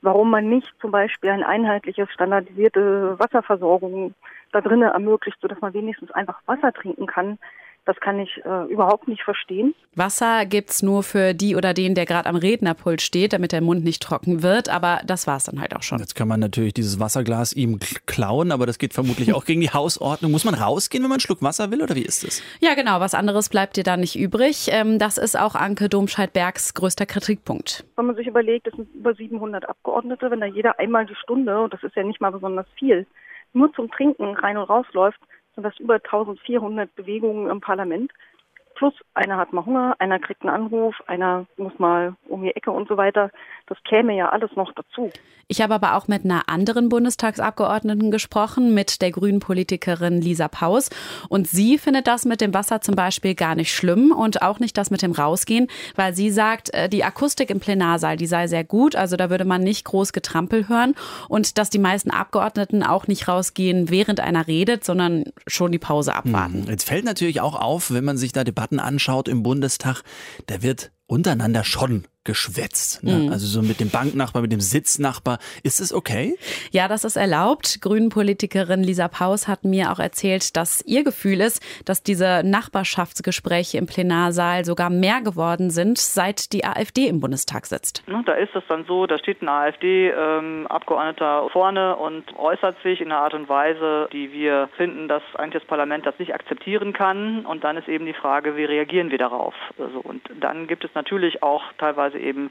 [0.00, 4.14] warum man nicht zum Beispiel eine einheitliche, standardisierte Wasserversorgung
[4.52, 7.38] da drinnen ermöglicht, sodass man wenigstens einfach Wasser trinken kann,
[7.86, 9.74] das kann ich äh, überhaupt nicht verstehen.
[9.94, 13.84] Wasser gibt's nur für die oder den, der gerade am Rednerpult steht, damit der Mund
[13.84, 14.68] nicht trocken wird.
[14.68, 16.00] Aber das war's dann halt auch schon.
[16.00, 19.70] Jetzt kann man natürlich dieses Wasserglas ihm klauen, aber das geht vermutlich auch gegen die
[19.70, 20.32] Hausordnung.
[20.32, 22.42] Muss man rausgehen, wenn man einen Schluck Wasser will oder wie ist es?
[22.60, 22.98] Ja, genau.
[23.00, 24.68] Was anderes bleibt dir da nicht übrig.
[24.72, 27.84] Ähm, das ist auch Anke Domscheit-Bergs größter Kritikpunkt.
[27.96, 31.62] Wenn man sich überlegt, es sind über 700 Abgeordnete, wenn da jeder einmal die Stunde,
[31.62, 33.06] und das ist ja nicht mal besonders viel,
[33.52, 35.20] nur zum Trinken rein und rausläuft,
[35.56, 38.12] sind das über 1400 Bewegungen im Parlament.
[38.76, 42.70] Plus einer hat mal Hunger, einer kriegt einen Anruf, einer muss mal um die Ecke
[42.70, 43.30] und so weiter.
[43.66, 45.10] Das käme ja alles noch dazu.
[45.48, 50.90] Ich habe aber auch mit einer anderen Bundestagsabgeordneten gesprochen, mit der grünen Politikerin Lisa Paus.
[51.28, 54.76] Und sie findet das mit dem Wasser zum Beispiel gar nicht schlimm und auch nicht
[54.76, 58.64] das mit dem Rausgehen, weil sie sagt, äh, die Akustik im Plenarsaal, die sei sehr
[58.64, 58.96] gut.
[58.96, 60.96] Also da würde man nicht groß Getrampel hören
[61.28, 66.14] und dass die meisten Abgeordneten auch nicht rausgehen, während einer redet, sondern schon die Pause
[66.14, 66.64] abwarten.
[66.64, 66.70] Hm.
[66.70, 70.02] Jetzt fällt natürlich auch auf, wenn man sich da Debatten anschaut im Bundestag,
[70.46, 73.02] da wird untereinander schon geschwätzt.
[73.02, 73.14] Ne?
[73.14, 73.32] Mhm.
[73.32, 75.38] Also so mit dem Banknachbar, mit dem Sitznachbar.
[75.62, 76.36] Ist es okay?
[76.70, 77.78] Ja, das ist erlaubt.
[77.80, 83.86] Grünen-Politikerin Lisa Paus hat mir auch erzählt, dass ihr Gefühl ist, dass diese Nachbarschaftsgespräche im
[83.86, 88.02] Plenarsaal sogar mehr geworden sind, seit die AfD im Bundestag sitzt.
[88.26, 93.20] Da ist es dann so, da steht ein AfD-Abgeordneter vorne und äußert sich in einer
[93.20, 97.46] Art und Weise, die wir finden, dass eigentlich das Parlament das nicht akzeptieren kann.
[97.46, 99.54] Und dann ist eben die Frage, wie reagieren wir darauf?
[99.78, 102.50] Also, und dann gibt es natürlich auch teilweise beziehungsweise eben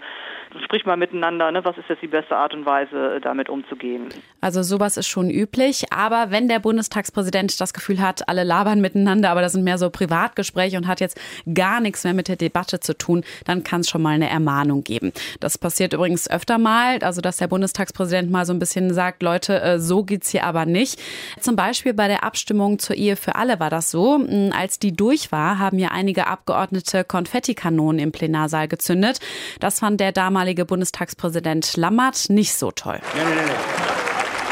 [0.63, 4.09] sprich mal miteinander, ne, was ist jetzt die beste Art und Weise, äh, damit umzugehen.
[4.39, 9.31] Also sowas ist schon üblich, aber wenn der Bundestagspräsident das Gefühl hat, alle labern miteinander,
[9.31, 11.19] aber das sind mehr so Privatgespräche und hat jetzt
[11.53, 14.83] gar nichts mehr mit der Debatte zu tun, dann kann es schon mal eine Ermahnung
[14.83, 15.11] geben.
[15.39, 19.61] Das passiert übrigens öfter mal, also dass der Bundestagspräsident mal so ein bisschen sagt, Leute,
[19.61, 21.01] äh, so geht's hier aber nicht.
[21.41, 24.15] Zum Beispiel bei der Abstimmung zur Ehe für alle war das so.
[24.15, 29.19] Hm, als die durch war, haben ja einige Abgeordnete Konfettikanonen im Plenarsaal gezündet.
[29.59, 32.99] Das fand der damalige Bundestagspräsident Lammert nicht so toll.
[33.15, 33.51] Nee, nee, nee.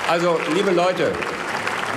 [0.09, 1.11] Also, liebe Leute,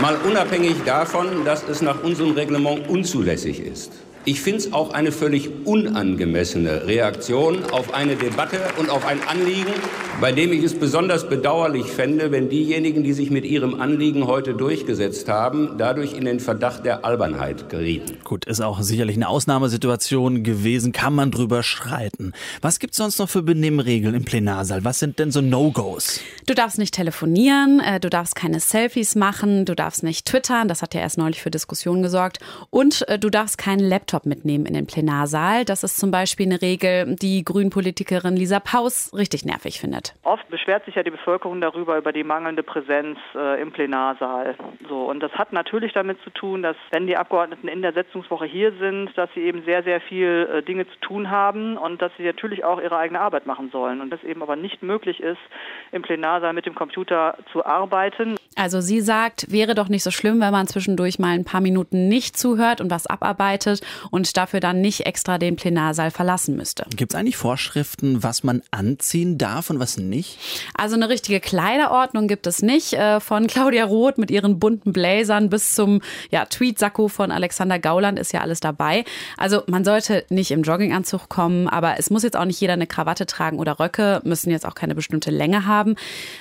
[0.00, 3.92] mal unabhängig davon, dass es nach unserem Reglement unzulässig ist.
[4.28, 9.72] Ich finde es auch eine völlig unangemessene Reaktion auf eine Debatte und auf ein Anliegen,
[10.20, 14.54] bei dem ich es besonders bedauerlich fände, wenn diejenigen, die sich mit ihrem Anliegen heute
[14.54, 18.16] durchgesetzt haben, dadurch in den Verdacht der Albernheit gerieten.
[18.24, 22.32] Gut, ist auch sicherlich eine Ausnahmesituation gewesen, kann man drüber schreiten.
[22.60, 24.84] Was gibt es sonst noch für Benimmregeln im Plenarsaal?
[24.84, 26.18] Was sind denn so No-Gos?
[26.46, 30.82] Du darfst nicht telefonieren, äh, du darfst keine Selfies machen, du darfst nicht twittern, das
[30.82, 34.66] hat ja erst neulich für Diskussionen gesorgt, und äh, du darfst keinen Laptop Laptop mitnehmen
[34.66, 35.64] in den Plenarsaal.
[35.64, 40.14] Das ist zum Beispiel eine Regel, die Grünpolitikerin Lisa Paus richtig nervig findet.
[40.22, 44.56] Oft beschwert sich ja die Bevölkerung darüber, über die mangelnde Präsenz äh, im Plenarsaal.
[44.88, 48.46] So, und das hat natürlich damit zu tun, dass wenn die Abgeordneten in der Sitzungswoche
[48.46, 52.12] hier sind, dass sie eben sehr, sehr viel äh, Dinge zu tun haben und dass
[52.16, 54.00] sie natürlich auch ihre eigene Arbeit machen sollen.
[54.00, 55.40] Und das eben aber nicht möglich ist,
[55.92, 58.36] im Plenarsaal mit dem Computer zu arbeiten.
[58.56, 62.08] Also sie sagt, wäre doch nicht so schlimm, wenn man zwischendurch mal ein paar Minuten
[62.08, 66.86] nicht zuhört und was abarbeitet und dafür dann nicht extra den Plenarsaal verlassen müsste.
[66.96, 70.38] Gibt es eigentlich Vorschriften, was man anziehen darf und was nicht?
[70.74, 72.94] Also eine richtige Kleiderordnung gibt es nicht.
[72.94, 78.18] Äh, von Claudia Roth mit ihren bunten Bläsern bis zum ja, Tweetsacko von Alexander Gauland
[78.18, 79.04] ist ja alles dabei.
[79.36, 82.86] Also man sollte nicht im Jogginganzug kommen, aber es muss jetzt auch nicht jeder eine
[82.86, 85.96] Krawatte tragen oder Röcke, müssen jetzt auch keine bestimmte Länge haben.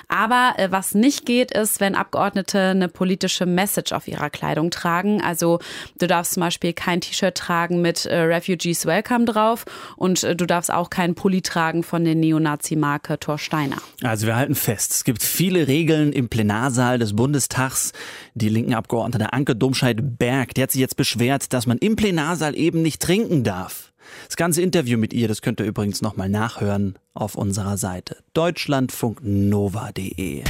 [0.08, 5.21] Aber äh, was nicht geht, ist, wenn Abgeordnete eine politische Message auf ihrer Kleidung tragen.
[5.21, 5.60] Also
[5.97, 9.65] du darfst zum Beispiel kein T-Shirt tragen mit äh, Refugees Welcome drauf
[9.98, 13.78] und äh, du darfst auch keinen Pulli tragen von der Neonazi-Marke Thor Steiner.
[14.04, 17.91] Also wir halten fest, es gibt viele Regeln im Plenarsaal des Bundestags.
[18.34, 22.82] Die linken Abgeordnete Anke Domscheit-Berg, die hat sich jetzt beschwert, dass man im Plenarsaal eben
[22.82, 23.94] nicht trinken darf.
[24.28, 30.44] Das ganze Interview mit ihr, das könnt ihr übrigens nochmal nachhören auf unserer Seite deutschlandfunknova.de.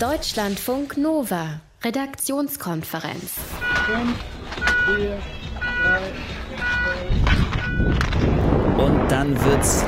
[0.00, 3.32] Deutschlandfunk Nova, Redaktionskonferenz.
[3.86, 4.18] Fünf,
[4.86, 5.18] vier,
[8.78, 9.84] und dann wird's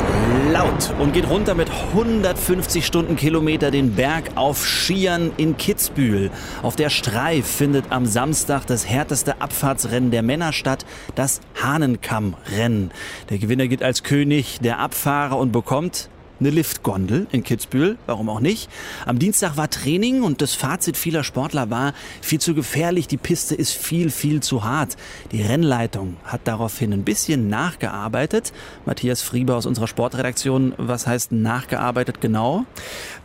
[0.52, 6.30] laut und geht runter mit 150 Stundenkilometer den Berg auf Skiern in Kitzbühel.
[6.62, 10.84] Auf der Streif findet am Samstag das härteste Abfahrtsrennen der Männer statt,
[11.14, 12.90] das Hahnenkammrennen.
[13.30, 16.08] Der Gewinner geht als König der Abfahrer und bekommt
[16.40, 18.70] eine Liftgondel in Kitzbühel, warum auch nicht.
[19.06, 23.54] Am Dienstag war Training und das Fazit vieler Sportler war, viel zu gefährlich, die Piste
[23.54, 24.96] ist viel, viel zu hart.
[25.32, 28.52] Die Rennleitung hat daraufhin ein bisschen nachgearbeitet.
[28.86, 32.64] Matthias Frieber aus unserer Sportredaktion, was heißt nachgearbeitet genau?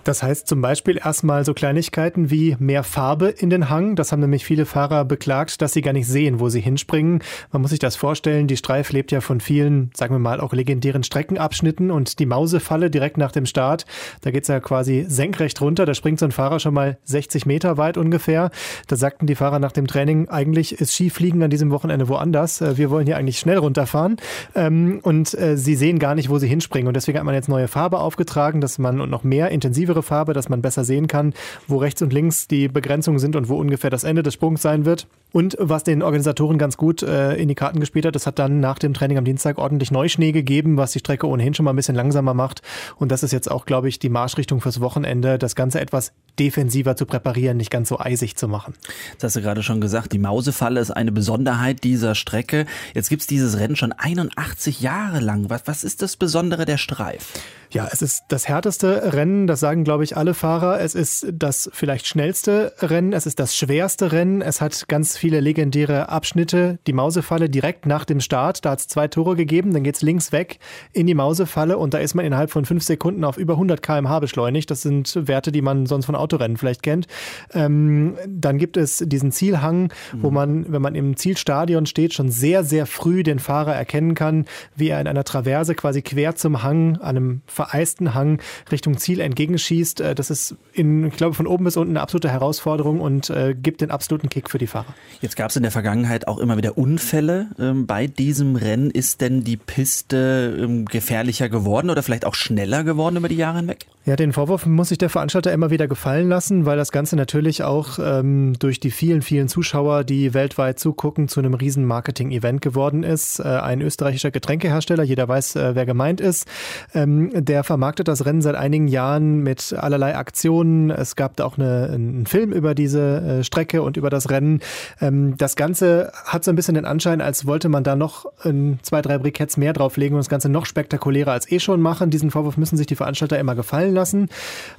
[0.03, 3.95] Das heißt zum Beispiel erstmal so Kleinigkeiten wie mehr Farbe in den Hang.
[3.95, 7.21] Das haben nämlich viele Fahrer beklagt, dass sie gar nicht sehen, wo sie hinspringen.
[7.51, 10.53] Man muss sich das vorstellen, die Streif lebt ja von vielen, sagen wir mal, auch
[10.53, 13.85] legendären Streckenabschnitten und die Mausefalle direkt nach dem Start,
[14.21, 15.85] da geht's ja quasi senkrecht runter.
[15.85, 18.51] Da springt so ein Fahrer schon mal 60 Meter weit ungefähr.
[18.87, 22.61] Da sagten die Fahrer nach dem Training, eigentlich ist Skifliegen an diesem Wochenende woanders.
[22.61, 24.17] Äh, wir wollen hier eigentlich schnell runterfahren.
[24.55, 26.87] Ähm, und äh, sie sehen gar nicht, wo sie hinspringen.
[26.87, 30.33] Und deswegen hat man jetzt neue Farbe aufgetragen, dass man noch mehr intensive intensivere Farbe,
[30.33, 31.33] dass man besser sehen kann,
[31.67, 34.85] wo rechts und links die Begrenzungen sind und wo ungefähr das Ende des Sprungs sein
[34.85, 35.07] wird.
[35.31, 38.59] Und was den Organisatoren ganz gut äh, in die Karten gespielt hat, es hat dann
[38.59, 41.75] nach dem Training am Dienstag ordentlich Neuschnee gegeben, was die Strecke ohnehin schon mal ein
[41.75, 42.61] bisschen langsamer macht.
[42.97, 46.95] Und das ist jetzt auch, glaube ich, die Marschrichtung fürs Wochenende, das Ganze etwas defensiver
[46.95, 48.75] zu präparieren, nicht ganz so eisig zu machen.
[49.17, 52.67] Das hast du gerade schon gesagt, die Mausefalle ist eine Besonderheit dieser Strecke.
[52.93, 55.49] Jetzt gibt es dieses Rennen schon 81 Jahre lang.
[55.49, 57.33] Was, was ist das Besondere der Streif?
[57.73, 60.79] Ja, es ist das härteste Rennen, das sagen, glaube ich, alle Fahrer.
[60.79, 64.43] Es ist das vielleicht schnellste Rennen, es ist das schwerste Rennen.
[64.43, 66.77] Es hat ganz viele legendäre Abschnitte.
[66.85, 70.03] Die Mausefalle direkt nach dem Start, da hat es zwei Tore gegeben, dann geht es
[70.03, 70.59] links weg
[70.91, 74.19] in die Mausefalle und da ist man innerhalb von fünf Sekunden auf über 100 km/h
[74.19, 74.69] beschleunigt.
[74.69, 77.07] Das sind Werte, die man sonst von Autorennen vielleicht kennt.
[77.55, 80.21] Ähm, dann gibt es diesen Zielhang, mhm.
[80.21, 84.45] wo man, wenn man im Zielstadion steht, schon sehr, sehr früh den Fahrer erkennen kann,
[84.75, 90.01] wie er in einer Traverse quasi quer zum Hang, einem vereisten Hang Richtung Ziel entgegenschießt.
[90.01, 93.55] Äh, das ist in, ich glaube, von oben bis unten eine absolute Herausforderung und äh,
[93.55, 94.93] gibt den absoluten Kick für die Fahrer.
[95.21, 98.91] Jetzt gab es in der Vergangenheit auch immer wieder Unfälle ähm, bei diesem Rennen.
[98.91, 103.57] Ist denn die Piste ähm, gefährlicher geworden oder vielleicht auch schneller geworden über die Jahre
[103.59, 103.85] hinweg?
[104.05, 107.63] Ja, den Vorwurf muss sich der Veranstalter immer wieder gefallen lassen, weil das Ganze natürlich
[107.63, 113.03] auch ähm, durch die vielen, vielen Zuschauer, die weltweit zugucken, zu einem riesen Marketing-Event geworden
[113.03, 113.39] ist.
[113.39, 116.47] Äh, ein österreichischer Getränkehersteller, jeder weiß, äh, wer gemeint ist,
[116.93, 120.89] ähm, der vermarktet das Rennen seit einigen Jahren mit allerlei Aktionen.
[120.89, 124.59] Es gab auch eine, einen Film über diese äh, Strecke und über das Rennen.
[124.99, 128.79] Ähm, das Ganze hat so ein bisschen den Anschein, als wollte man da noch ein,
[128.81, 132.09] zwei, drei Briketts mehr drauflegen und das Ganze noch spektakulärer als eh schon machen.
[132.09, 134.29] Diesen Vorwurf müssen sich die Veranstalter immer gefallen lassen.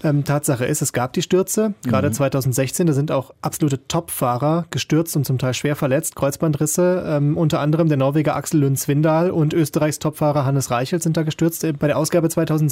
[0.03, 2.15] Ähm, Tatsache ist, es gab die Stürze, gerade mhm.
[2.15, 2.89] 2016.
[2.89, 7.05] Da sind auch absolute Top-Fahrer gestürzt und zum Teil schwer verletzt, Kreuzbandrisse.
[7.07, 11.23] Ähm, unter anderem der Norweger Axel Lund Swindal und Österreichs Topfahrer Hannes Reichelt sind da
[11.23, 12.64] gestürzt bei der Ausgabe 2016.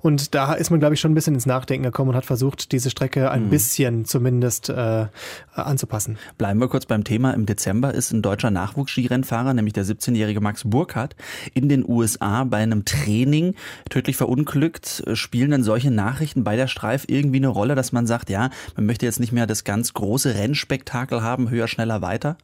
[0.00, 2.72] Und da ist man, glaube ich, schon ein bisschen ins Nachdenken gekommen und hat versucht,
[2.72, 3.50] diese Strecke ein mhm.
[3.50, 5.06] bisschen zumindest äh,
[5.54, 6.18] anzupassen.
[6.36, 7.32] Bleiben wir kurz beim Thema.
[7.32, 11.16] Im Dezember ist ein deutscher Nachwuchsskirennfahrer, nämlich der 17-jährige Max Burkhardt,
[11.54, 13.54] in den USA bei einem Training
[13.90, 15.02] tödlich verunglückt.
[15.14, 18.86] Spielen dann solche Nachrichten bei der Streif irgendwie eine Rolle, dass man sagt, ja, man
[18.86, 22.36] möchte jetzt nicht mehr das ganz große Rennspektakel haben, höher, schneller, weiter?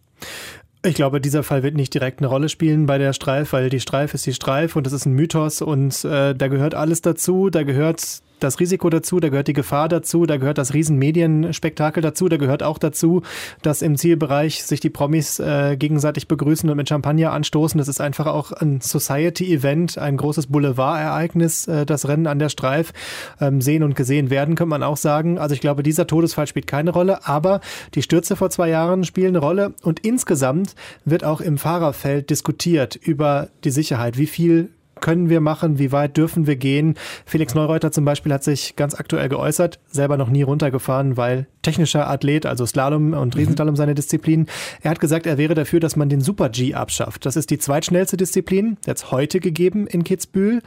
[0.87, 3.81] Ich glaube, dieser Fall wird nicht direkt eine Rolle spielen bei der Streif, weil die
[3.81, 7.49] Streif ist die Streif und das ist ein Mythos und äh, da gehört alles dazu.
[7.49, 12.29] Da gehört das Risiko dazu, da gehört die Gefahr dazu, da gehört das Riesenmedienspektakel dazu,
[12.29, 13.23] da gehört auch dazu,
[13.63, 17.79] dass im Zielbereich sich die Promis äh, gegenseitig begrüßen und mit Champagner anstoßen.
[17.79, 22.93] Das ist einfach auch ein Society-Event, ein großes Boulevard-Ereignis, äh, das Rennen an der Streif.
[23.41, 25.39] Ähm, sehen und gesehen werden, könnte man auch sagen.
[25.39, 27.61] Also ich glaube, dieser Todesfall spielt keine Rolle, aber
[27.95, 32.97] die Stürze vor zwei Jahren spielen eine Rolle und insgesamt wird auch im Fahrerfeld diskutiert
[32.97, 34.19] über die Sicherheit.
[34.19, 36.95] Wie viel können wir machen, wie weit dürfen wir gehen.
[37.27, 42.09] Felix Neureuter zum Beispiel hat sich ganz aktuell geäußert, selber noch nie runtergefahren, weil technischer
[42.09, 43.41] Athlet, also Slalom und mhm.
[43.41, 44.47] Riesenslalom seine Disziplin.
[44.83, 47.27] Er hat gesagt, er wäre dafür, dass man den Super G abschafft.
[47.27, 50.61] Das ist die zweitschnellste Disziplin, jetzt heute gegeben in Kitzbühel.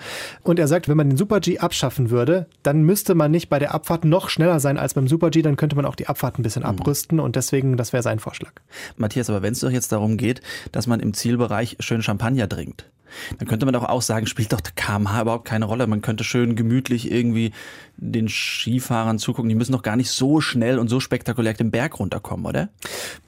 [0.43, 3.59] Und er sagt, wenn man den Super G abschaffen würde, dann müsste man nicht bei
[3.59, 6.39] der Abfahrt noch schneller sein als beim Super G, dann könnte man auch die Abfahrt
[6.39, 6.69] ein bisschen mhm.
[6.69, 8.51] abrüsten und deswegen, das wäre sein Vorschlag.
[8.97, 12.89] Matthias, aber wenn es doch jetzt darum geht, dass man im Zielbereich schön Champagner trinkt,
[13.37, 15.87] dann könnte man doch auch sagen, spielt doch der kmh überhaupt keine Rolle.
[15.87, 17.51] Man könnte schön gemütlich irgendwie
[17.97, 19.49] den Skifahrern zugucken.
[19.49, 22.69] Die müssen doch gar nicht so schnell und so spektakulär den Berg runterkommen, oder?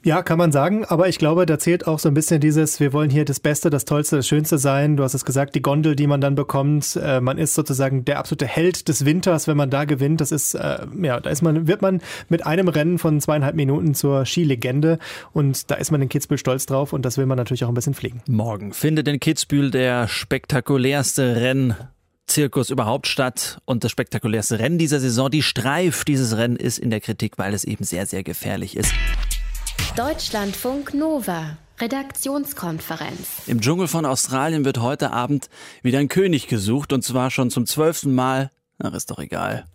[0.03, 0.85] Ja, kann man sagen.
[0.85, 3.69] Aber ich glaube, da zählt auch so ein bisschen dieses, wir wollen hier das Beste,
[3.69, 4.95] das Tollste, das Schönste sein.
[4.95, 6.95] Du hast es gesagt, die Gondel, die man dann bekommt.
[7.01, 10.21] Äh, man ist sozusagen der absolute Held des Winters, wenn man da gewinnt.
[10.21, 13.95] Das ist, äh, ja, da ist man, wird man mit einem Rennen von zweieinhalb Minuten
[13.95, 14.99] zur Skilegende.
[15.33, 16.93] Und da ist man in Kitzbühel stolz drauf.
[16.93, 18.21] Und das will man natürlich auch ein bisschen pflegen.
[18.27, 21.75] Morgen findet in Kitzbühel der spektakulärste Renn
[22.39, 26.89] Zirkus überhaupt statt und das spektakulärste Rennen dieser Saison, die Streif dieses Rennen ist in
[26.89, 28.93] der Kritik, weil es eben sehr, sehr gefährlich ist.
[29.97, 31.57] Deutschlandfunk Nova.
[31.81, 33.45] Redaktionskonferenz.
[33.47, 35.49] Im Dschungel von Australien wird heute Abend
[35.83, 38.51] wieder ein König gesucht und zwar schon zum zwölften Mal.
[38.81, 39.65] Ach, ist doch egal.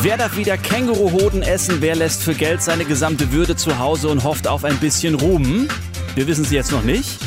[0.00, 1.78] Wer darf wieder Känguruhoden essen?
[1.80, 5.66] Wer lässt für Geld seine gesamte Würde zu Hause und hofft auf ein bisschen Ruhm?
[6.14, 7.18] Wir wissen es jetzt noch nicht.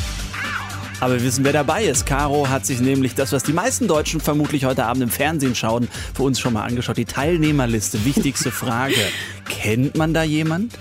[0.99, 2.05] Aber wir wissen, wer dabei ist.
[2.05, 5.87] Caro hat sich nämlich das, was die meisten Deutschen vermutlich heute Abend im Fernsehen schauen,
[6.13, 6.97] für uns schon mal angeschaut.
[6.97, 8.03] Die Teilnehmerliste.
[8.03, 8.95] Wichtigste Frage.
[9.49, 10.73] Kennt man da jemand?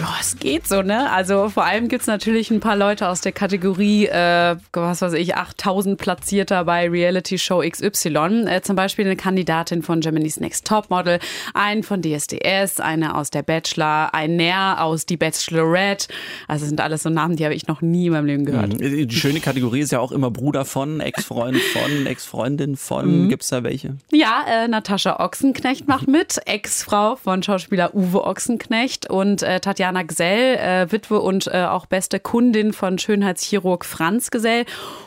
[0.00, 1.12] Ja, es geht so, ne?
[1.12, 5.12] Also vor allem gibt es natürlich ein paar Leute aus der Kategorie, äh, was weiß
[5.12, 8.46] ich, 8000 Platzierter bei Reality Show XY.
[8.46, 11.18] Äh, zum Beispiel eine Kandidatin von Germany's Next Topmodel,
[11.52, 16.08] einen von DSDS, eine aus der Bachelor, ein Näher aus Die Bachelorette.
[16.48, 18.80] Also sind alles so Namen, die habe ich noch nie in meinem Leben gehört.
[18.80, 19.06] Mhm.
[19.06, 23.24] Die schöne Kategorie ist ja auch immer Bruder von, Ex-Freund von, Ex-Freundin von.
[23.24, 23.28] Mhm.
[23.28, 23.96] Gibt es da welche?
[24.10, 30.04] Ja, äh, Natascha Ochsenknecht macht mit, Ex-Frau von Schauspieler Uwe Ochsenknecht und äh, Tatjana Jana
[30.04, 34.64] Gsell, äh, Witwe und äh, auch beste Kundin von Schönheitschirurg Franz Gesell.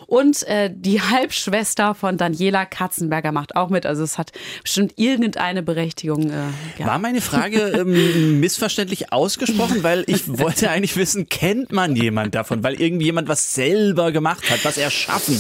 [0.08, 3.86] Und äh, die Halbschwester von Daniela Katzenberger macht auch mit.
[3.86, 6.30] Also es hat bestimmt irgendeine Berechtigung.
[6.30, 6.34] Äh,
[6.78, 6.86] ja.
[6.86, 9.84] War meine Frage ähm, missverständlich ausgesprochen?
[9.84, 12.62] Weil ich wollte eigentlich wissen, kennt man jemand davon?
[12.62, 15.40] Weil irgendjemand was selber gemacht hat, was erschaffen.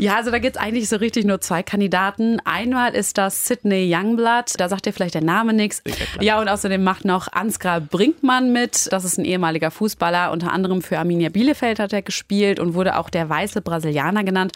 [0.00, 2.40] Ja, also da gibt es eigentlich so richtig nur zwei Kandidaten.
[2.46, 5.82] Einmal ist das Sidney Youngblood, da sagt dir vielleicht der Name nichts.
[6.20, 8.90] Ja, und außerdem macht noch Ansgar Brinkmann mit.
[8.92, 12.96] Das ist ein ehemaliger Fußballer, unter anderem für Arminia Bielefeld hat er gespielt und wurde
[12.96, 14.52] auch der weiße Brasilianer genannt.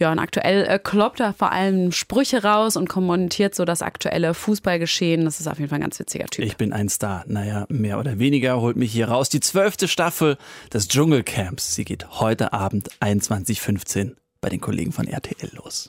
[0.00, 4.34] Ja, und aktuell äh, kloppt er vor allem Sprüche raus und kommentiert so das aktuelle
[4.34, 5.24] Fußballgeschehen.
[5.24, 6.44] Das ist auf jeden Fall ein ganz witziger Typ.
[6.44, 7.24] Ich bin ein Star.
[7.28, 9.28] Naja, mehr oder weniger holt mich hier raus.
[9.28, 10.38] Die zwölfte Staffel
[10.72, 11.76] des Dschungelcamps.
[11.76, 15.88] Sie geht heute Abend 21.15 bei den Kollegen von RTL los.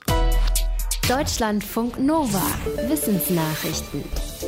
[1.08, 2.42] Deutschlandfunk Nova.
[2.88, 4.02] Wissensnachrichten.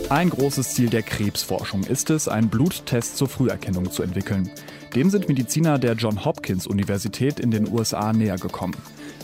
[0.08, 4.50] Ein großes Ziel der Krebsforschung ist es, einen Bluttest zur Früherkennung zu entwickeln.
[4.94, 8.76] Dem sind Mediziner der John Hopkins Universität in den USA näher gekommen.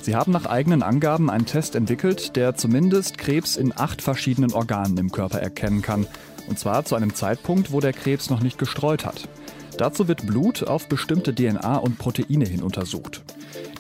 [0.03, 4.97] Sie haben nach eigenen Angaben einen Test entwickelt, der zumindest Krebs in acht verschiedenen Organen
[4.97, 6.07] im Körper erkennen kann.
[6.49, 9.29] Und zwar zu einem Zeitpunkt, wo der Krebs noch nicht gestreut hat.
[9.77, 13.23] Dazu wird Blut auf bestimmte DNA und Proteine hin untersucht.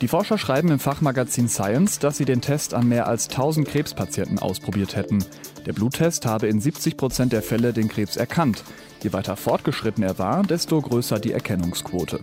[0.00, 4.38] Die Forscher schreiben im Fachmagazin Science, dass sie den Test an mehr als 1000 Krebspatienten
[4.38, 5.24] ausprobiert hätten.
[5.66, 8.62] Der Bluttest habe in 70 Prozent der Fälle den Krebs erkannt.
[9.02, 12.20] Je weiter fortgeschritten er war, desto größer die Erkennungsquote.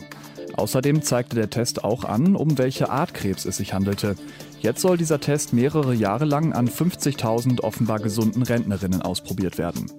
[0.55, 4.15] Außerdem zeigte der Test auch an, um welche Art Krebs es sich handelte.
[4.61, 9.91] Jetzt soll dieser Test mehrere Jahre lang an 50.000 offenbar gesunden Rentnerinnen ausprobiert werden.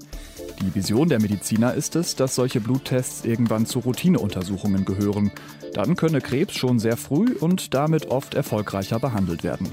[0.61, 5.31] Die Vision der Mediziner ist es, dass solche Bluttests irgendwann zu Routineuntersuchungen gehören.
[5.75, 9.69] Dann könne Krebs schon sehr früh und damit oft erfolgreicher behandelt werden.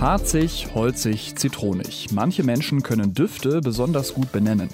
[0.00, 2.08] Harzig, holzig, zitronig.
[2.12, 4.68] Manche Menschen können Düfte besonders gut benennen.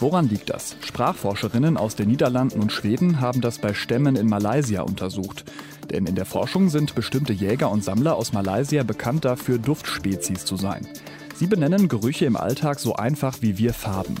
[0.00, 0.76] Woran liegt das?
[0.80, 5.44] Sprachforscherinnen aus den Niederlanden und Schweden haben das bei Stämmen in Malaysia untersucht.
[5.90, 10.56] Denn in der Forschung sind bestimmte Jäger und Sammler aus Malaysia bekannt dafür, Duftspezies zu
[10.56, 10.86] sein.
[11.34, 14.14] Sie benennen Gerüche im Alltag so einfach wie wir Farben.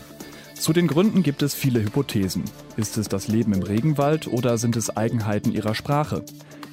[0.54, 2.44] Zu den Gründen gibt es viele Hypothesen.
[2.76, 6.24] Ist es das Leben im Regenwald oder sind es Eigenheiten ihrer Sprache?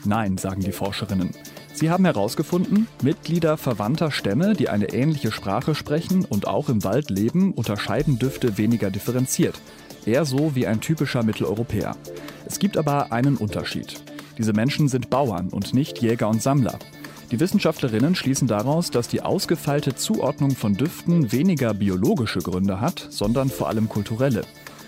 [0.04, 1.32] Nein, sagen die Forscherinnen.
[1.74, 7.10] Sie haben herausgefunden, Mitglieder verwandter Stämme, die eine ähnliche Sprache sprechen und auch im Wald
[7.10, 9.60] leben, unterscheiden Düfte weniger differenziert.
[10.06, 11.96] Eher so wie ein typischer Mitteleuropäer.
[12.46, 14.02] Es gibt aber einen Unterschied.
[14.38, 16.80] Diese Menschen sind Bauern und nicht Jäger und Sammler.
[17.32, 23.50] Die Wissenschaftlerinnen schließen daraus, dass die ausgefeilte Zuordnung von Düften weniger biologische Gründe hat, sondern
[23.50, 24.42] vor allem kulturelle.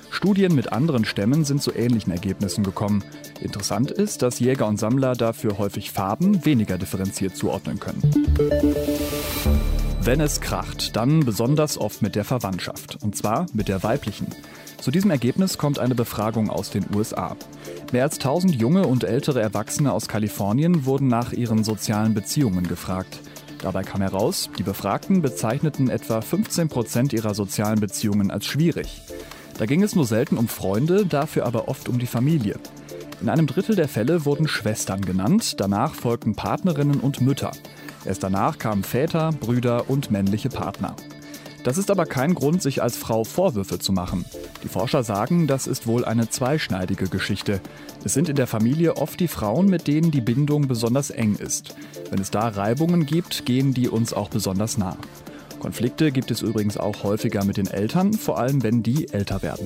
[0.09, 3.01] Studien mit anderen Stämmen sind zu ähnlichen Ergebnissen gekommen.
[3.39, 8.01] Interessant ist, dass Jäger und Sammler dafür häufig Farben weniger differenziert zuordnen können.
[10.01, 14.27] Wenn es kracht, dann besonders oft mit der Verwandtschaft, und zwar mit der weiblichen.
[14.81, 17.37] Zu diesem Ergebnis kommt eine Befragung aus den USA.
[17.93, 23.19] Mehr als 1000 junge und ältere Erwachsene aus Kalifornien wurden nach ihren sozialen Beziehungen gefragt.
[23.61, 29.03] Dabei kam heraus, die Befragten bezeichneten etwa 15 Prozent ihrer sozialen Beziehungen als schwierig.
[29.59, 32.55] Da ging es nur selten um Freunde, dafür aber oft um die Familie.
[33.21, 37.51] In einem Drittel der Fälle wurden Schwestern genannt, danach folgten Partnerinnen und Mütter.
[38.05, 40.95] Erst danach kamen Väter, Brüder und männliche Partner.
[41.63, 44.25] Das ist aber kein Grund, sich als Frau Vorwürfe zu machen.
[44.63, 47.61] Die Forscher sagen, das ist wohl eine zweischneidige Geschichte.
[48.03, 51.75] Es sind in der Familie oft die Frauen, mit denen die Bindung besonders eng ist.
[52.09, 54.97] Wenn es da Reibungen gibt, gehen die uns auch besonders nah.
[55.59, 59.65] Konflikte gibt es übrigens auch häufiger mit den Eltern, vor allem wenn die älter werden.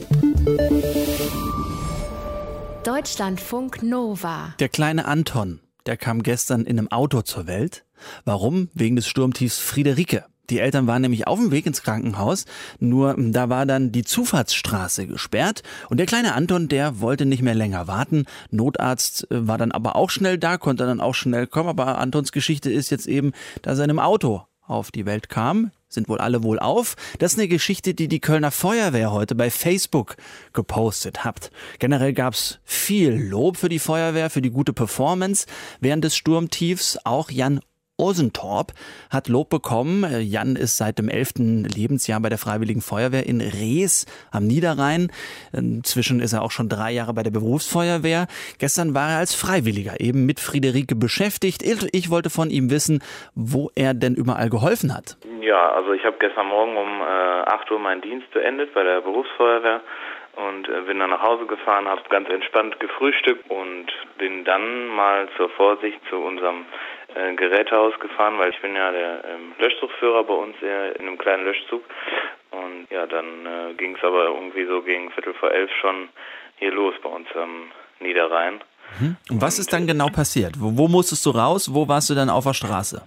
[2.84, 4.54] Deutschlandfunk Nova.
[4.60, 7.86] Der kleine Anton, der kam gestern in einem Auto zur Welt.
[8.24, 8.70] Warum?
[8.76, 10.26] Wegen des Sturmtiefs Friederike.
[10.50, 12.46] Die Eltern waren nämlich auf dem Weg ins Krankenhaus,
[12.80, 17.56] nur da war dann die Zufahrtsstraße gesperrt und der kleine Anton, der wollte nicht mehr
[17.56, 18.26] länger warten.
[18.50, 22.32] Notarzt äh, war dann aber auch schnell da, konnte dann auch schnell kommen, aber Antons
[22.32, 26.20] Geschichte ist jetzt eben, dass er in einem Auto auf die Welt kam, sind wohl
[26.20, 26.96] alle wohl auf.
[27.20, 30.18] Das ist eine Geschichte, die die Kölner Feuerwehr heute bei Facebook
[30.54, 31.52] gepostet hat.
[31.80, 35.48] Generell gab's viel Lob für die Feuerwehr, für die gute Performance
[35.80, 36.98] während des Sturmtiefs.
[37.06, 37.62] Auch Jan
[37.98, 38.74] Osentorp
[39.12, 40.04] hat Lob bekommen.
[40.04, 45.12] Äh, Jan ist seit dem elften Lebensjahr bei der Freiwilligen Feuerwehr in Rees am Niederrhein.
[45.54, 48.28] Inzwischen ist er auch schon drei Jahre bei der Berufsfeuerwehr.
[48.60, 51.64] Gestern war er als Freiwilliger eben mit Friederike beschäftigt.
[51.64, 53.02] Ich wollte von ihm wissen,
[53.36, 55.18] wo er denn überall geholfen hat.
[55.42, 59.02] Ja, also ich habe gestern Morgen um äh, 8 Uhr meinen Dienst beendet bei der
[59.02, 59.82] Berufsfeuerwehr
[60.36, 65.28] und äh, bin dann nach Hause gefahren, habe ganz entspannt gefrühstückt und bin dann mal
[65.36, 66.66] zur Vorsicht zu unserem
[67.18, 71.18] äh, Gerätehaus gefahren, weil ich bin ja der ähm, Löschzugführer bei uns äh, in einem
[71.18, 71.84] kleinen Löschzug
[72.52, 76.10] Und ja, dann äh, ging es aber irgendwie so gegen Viertel vor elf schon
[76.58, 78.62] hier los bei uns am Niederrhein.
[79.00, 79.18] Mhm.
[79.32, 80.54] Und was ist dann genau passiert?
[80.58, 81.74] Wo, wo musstest du raus?
[81.74, 83.02] Wo warst du dann auf der Straße?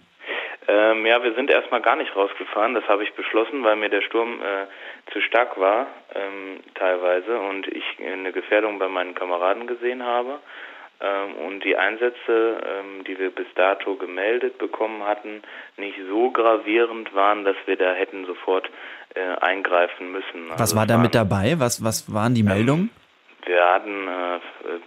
[0.69, 2.75] Ähm, ja, wir sind erstmal gar nicht rausgefahren.
[2.75, 7.67] Das habe ich beschlossen, weil mir der Sturm äh, zu stark war, ähm, teilweise, und
[7.67, 10.39] ich eine Gefährdung bei meinen Kameraden gesehen habe.
[11.01, 15.43] Ähm, und die Einsätze, ähm, die wir bis dato gemeldet bekommen hatten,
[15.77, 18.69] nicht so gravierend waren, dass wir da hätten sofort
[19.15, 20.51] äh, eingreifen müssen.
[20.51, 21.55] Was also war da mit dabei?
[21.59, 22.91] Was, was waren die Meldungen?
[23.47, 24.41] Wir hatten äh,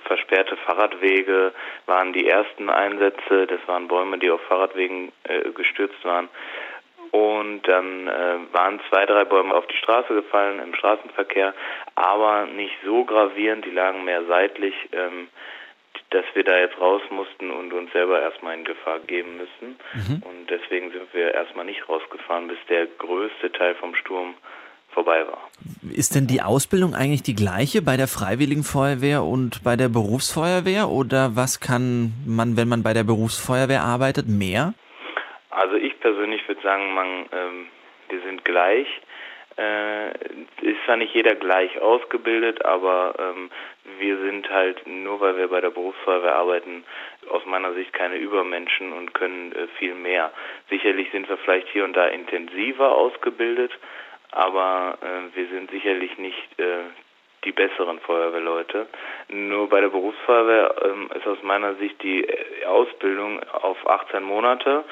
[0.05, 1.51] versperrte Fahrradwege,
[1.87, 3.47] waren die ersten Einsätze.
[3.47, 6.29] Das waren Bäume, die auf Fahrradwegen äh, gestürzt waren.
[7.11, 11.53] Und dann äh, waren zwei, drei Bäume auf die Straße gefallen im Straßenverkehr,
[11.95, 14.73] aber nicht so gravierend, die lagen mehr seitlich.
[14.91, 15.27] Ähm,
[16.13, 19.77] dass wir da jetzt raus mussten und uns selber erstmal in Gefahr geben müssen.
[19.93, 20.23] Mhm.
[20.23, 24.35] Und deswegen sind wir erstmal nicht rausgefahren, bis der größte Teil vom Sturm
[24.91, 25.49] vorbei war.
[25.91, 30.89] Ist denn die Ausbildung eigentlich die gleiche bei der Freiwilligen Feuerwehr und bei der Berufsfeuerwehr?
[30.89, 34.73] Oder was kann man, wenn man bei der Berufsfeuerwehr arbeitet, mehr?
[35.49, 37.67] Also ich persönlich würde sagen, man, ähm,
[38.09, 38.87] wir sind gleich.
[39.57, 40.11] Äh,
[40.61, 43.51] ist zwar nicht jeder gleich ausgebildet, aber ähm,
[43.99, 46.83] wir sind halt, nur weil wir bei der Berufsfeuerwehr arbeiten,
[47.29, 50.31] aus meiner Sicht keine Übermenschen und können äh, viel mehr.
[50.69, 53.71] Sicherlich sind wir vielleicht hier und da intensiver ausgebildet,
[54.31, 56.85] aber äh, wir sind sicherlich nicht äh,
[57.43, 58.87] die besseren Feuerwehrleute.
[59.29, 64.83] Nur bei der Berufsfeuerwehr ähm, ist aus meiner Sicht die äh, Ausbildung auf 18 Monate.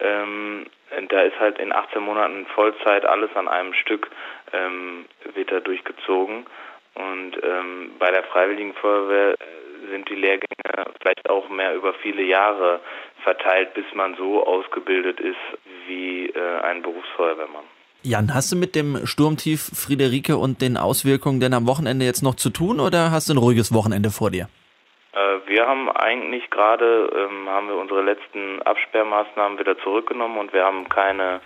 [0.00, 0.66] Ähm,
[1.08, 4.10] da ist halt in 18 Monaten Vollzeit alles an einem Stück
[4.52, 6.46] ähm, wird da durchgezogen.
[6.94, 12.22] Und ähm, bei der Freiwilligen Feuerwehr äh, sind die Lehrgänge vielleicht auch mehr über viele
[12.22, 12.80] Jahre
[13.22, 15.36] verteilt, bis man so ausgebildet ist
[15.86, 17.64] wie äh, ein Berufsfeuerwehrmann.
[18.02, 22.34] Jan, hast du mit dem Sturmtief Friederike und den Auswirkungen denn am Wochenende jetzt noch
[22.34, 24.48] zu tun oder hast du ein ruhiges Wochenende vor dir?
[25.12, 30.64] Äh, wir haben eigentlich gerade, ähm, haben wir unsere letzten Absperrmaßnahmen wieder zurückgenommen und wir
[30.64, 31.40] haben keine,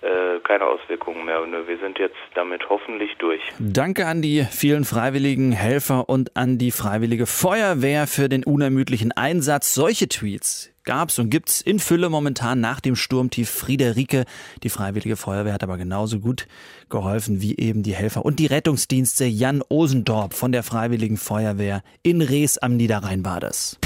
[0.00, 1.40] äh, keine Auswirkungen mehr.
[1.66, 3.40] Wir sind jetzt damit hoffentlich durch.
[3.60, 9.74] Danke an die vielen freiwilligen Helfer und an die freiwillige Feuerwehr für den unermüdlichen Einsatz.
[9.74, 14.24] Solche Tweets gab's und gibt's in Fülle momentan nach dem Sturmtief Friederike.
[14.62, 16.46] Die Freiwillige Feuerwehr hat aber genauso gut
[16.88, 19.24] geholfen wie eben die Helfer und die Rettungsdienste.
[19.24, 23.78] Jan Osendorp von der Freiwilligen Feuerwehr in Rees am Niederrhein war das.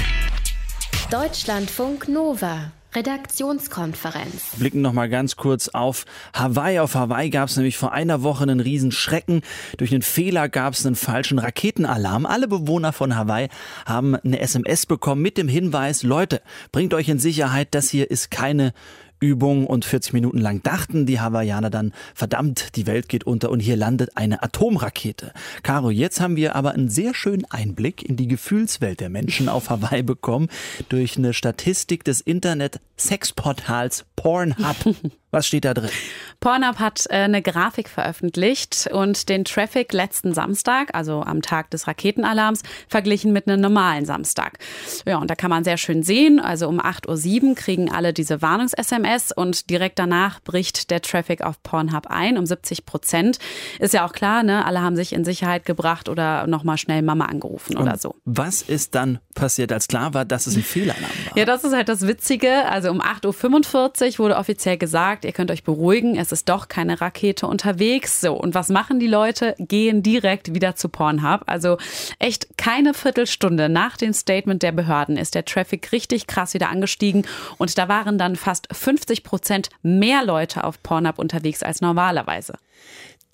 [1.09, 4.55] Deutschlandfunk Nova Redaktionskonferenz.
[4.57, 6.79] Blicken noch mal ganz kurz auf Hawaii.
[6.79, 9.41] Auf Hawaii gab es nämlich vor einer Woche einen Riesenschrecken.
[9.77, 12.25] Durch einen Fehler gab es einen falschen Raketenalarm.
[12.25, 13.49] Alle Bewohner von Hawaii
[13.85, 18.31] haben eine SMS bekommen mit dem Hinweis, Leute, bringt euch in Sicherheit, das hier ist
[18.31, 18.73] keine
[19.19, 23.59] Übung und 40 Minuten lang dachten die Hawaiianer dann, verdammt, die Welt geht unter und
[23.59, 25.33] hier landet eine Atomrakete.
[25.63, 29.69] Caro, jetzt haben wir aber einen sehr schönen Einblick in die Gefühlswelt der Menschen auf
[29.69, 30.47] Hawaii bekommen
[30.89, 34.75] durch eine Statistik des Internet-Sexportals Pornhub.
[35.31, 35.91] Was steht da drin?
[36.39, 41.87] Pornhub hat äh, eine Grafik veröffentlicht und den Traffic letzten Samstag, also am Tag des
[41.87, 44.57] Raketenalarms, verglichen mit einem normalen Samstag.
[45.05, 48.41] Ja, und da kann man sehr schön sehen, also um 8.07 Uhr kriegen alle diese
[48.41, 53.39] Warnungs-SMS und direkt danach bricht der Traffic auf Pornhub ein um 70 Prozent.
[53.79, 54.65] Ist ja auch klar, ne?
[54.65, 58.15] alle haben sich in Sicherheit gebracht oder nochmal schnell Mama angerufen und oder so.
[58.25, 61.37] Was ist dann passiert, als klar war, dass es ein Fehlalarm war?
[61.37, 62.65] Ja, das ist halt das Witzige.
[62.69, 66.67] Also um 8.45 Uhr wurde offiziell gesagt, sagt, ihr könnt euch beruhigen, es ist doch
[66.67, 68.21] keine Rakete unterwegs.
[68.21, 69.55] So, und was machen die Leute?
[69.57, 71.43] Gehen direkt wieder zu Pornhub.
[71.45, 71.77] Also
[72.19, 77.25] echt keine Viertelstunde nach dem Statement der Behörden ist der Traffic richtig krass wieder angestiegen
[77.57, 78.67] und da waren dann fast
[78.99, 82.53] 50 Prozent mehr Leute auf Pornhub unterwegs als normalerweise.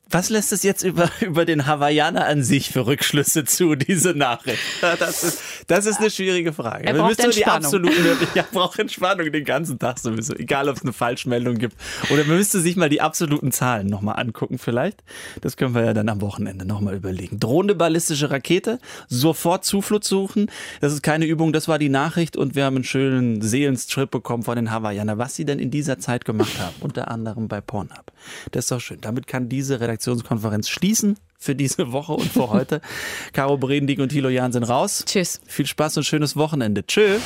[0.09, 4.59] Was lässt es jetzt über, über den Hawaiianer an sich für Rückschlüsse zu, diese Nachricht?
[4.81, 6.85] Das ist, das ist eine schwierige Frage.
[6.85, 7.65] Er braucht die Entspannung.
[7.65, 11.75] absoluten, ja, braucht Entspannung den ganzen Tag sowieso, egal ob es eine Falschmeldung gibt.
[12.11, 15.03] Oder man müsste sich mal die absoluten Zahlen nochmal angucken vielleicht.
[15.41, 17.39] Das können wir ja dann am Wochenende nochmal überlegen.
[17.39, 20.51] Drohende ballistische Rakete, sofort Zuflucht suchen.
[20.81, 24.43] Das ist keine Übung, das war die Nachricht und wir haben einen schönen Seelenstrip bekommen
[24.43, 26.75] von den Hawaiianern, was sie denn in dieser Zeit gemacht haben.
[26.81, 28.11] Unter anderem bei Pornhub.
[28.51, 29.01] Das ist doch schön.
[29.01, 32.81] Damit kann diese Redaktion Redaktionskonferenz schließen für diese Woche und für heute.
[33.33, 35.03] Caro Bredendieck und Thilo Jahn sind raus.
[35.05, 35.39] Tschüss.
[35.45, 36.85] Viel Spaß und schönes Wochenende.
[36.85, 37.19] Tschö.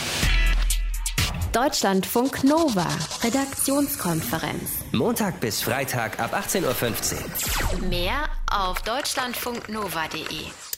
[1.52, 2.88] Deutschlandfunk Nova.
[3.24, 4.84] Redaktionskonferenz.
[4.92, 7.88] Montag bis Freitag ab 18.15 Uhr.
[7.90, 10.69] Mehr auf deutschlandfunknova.de.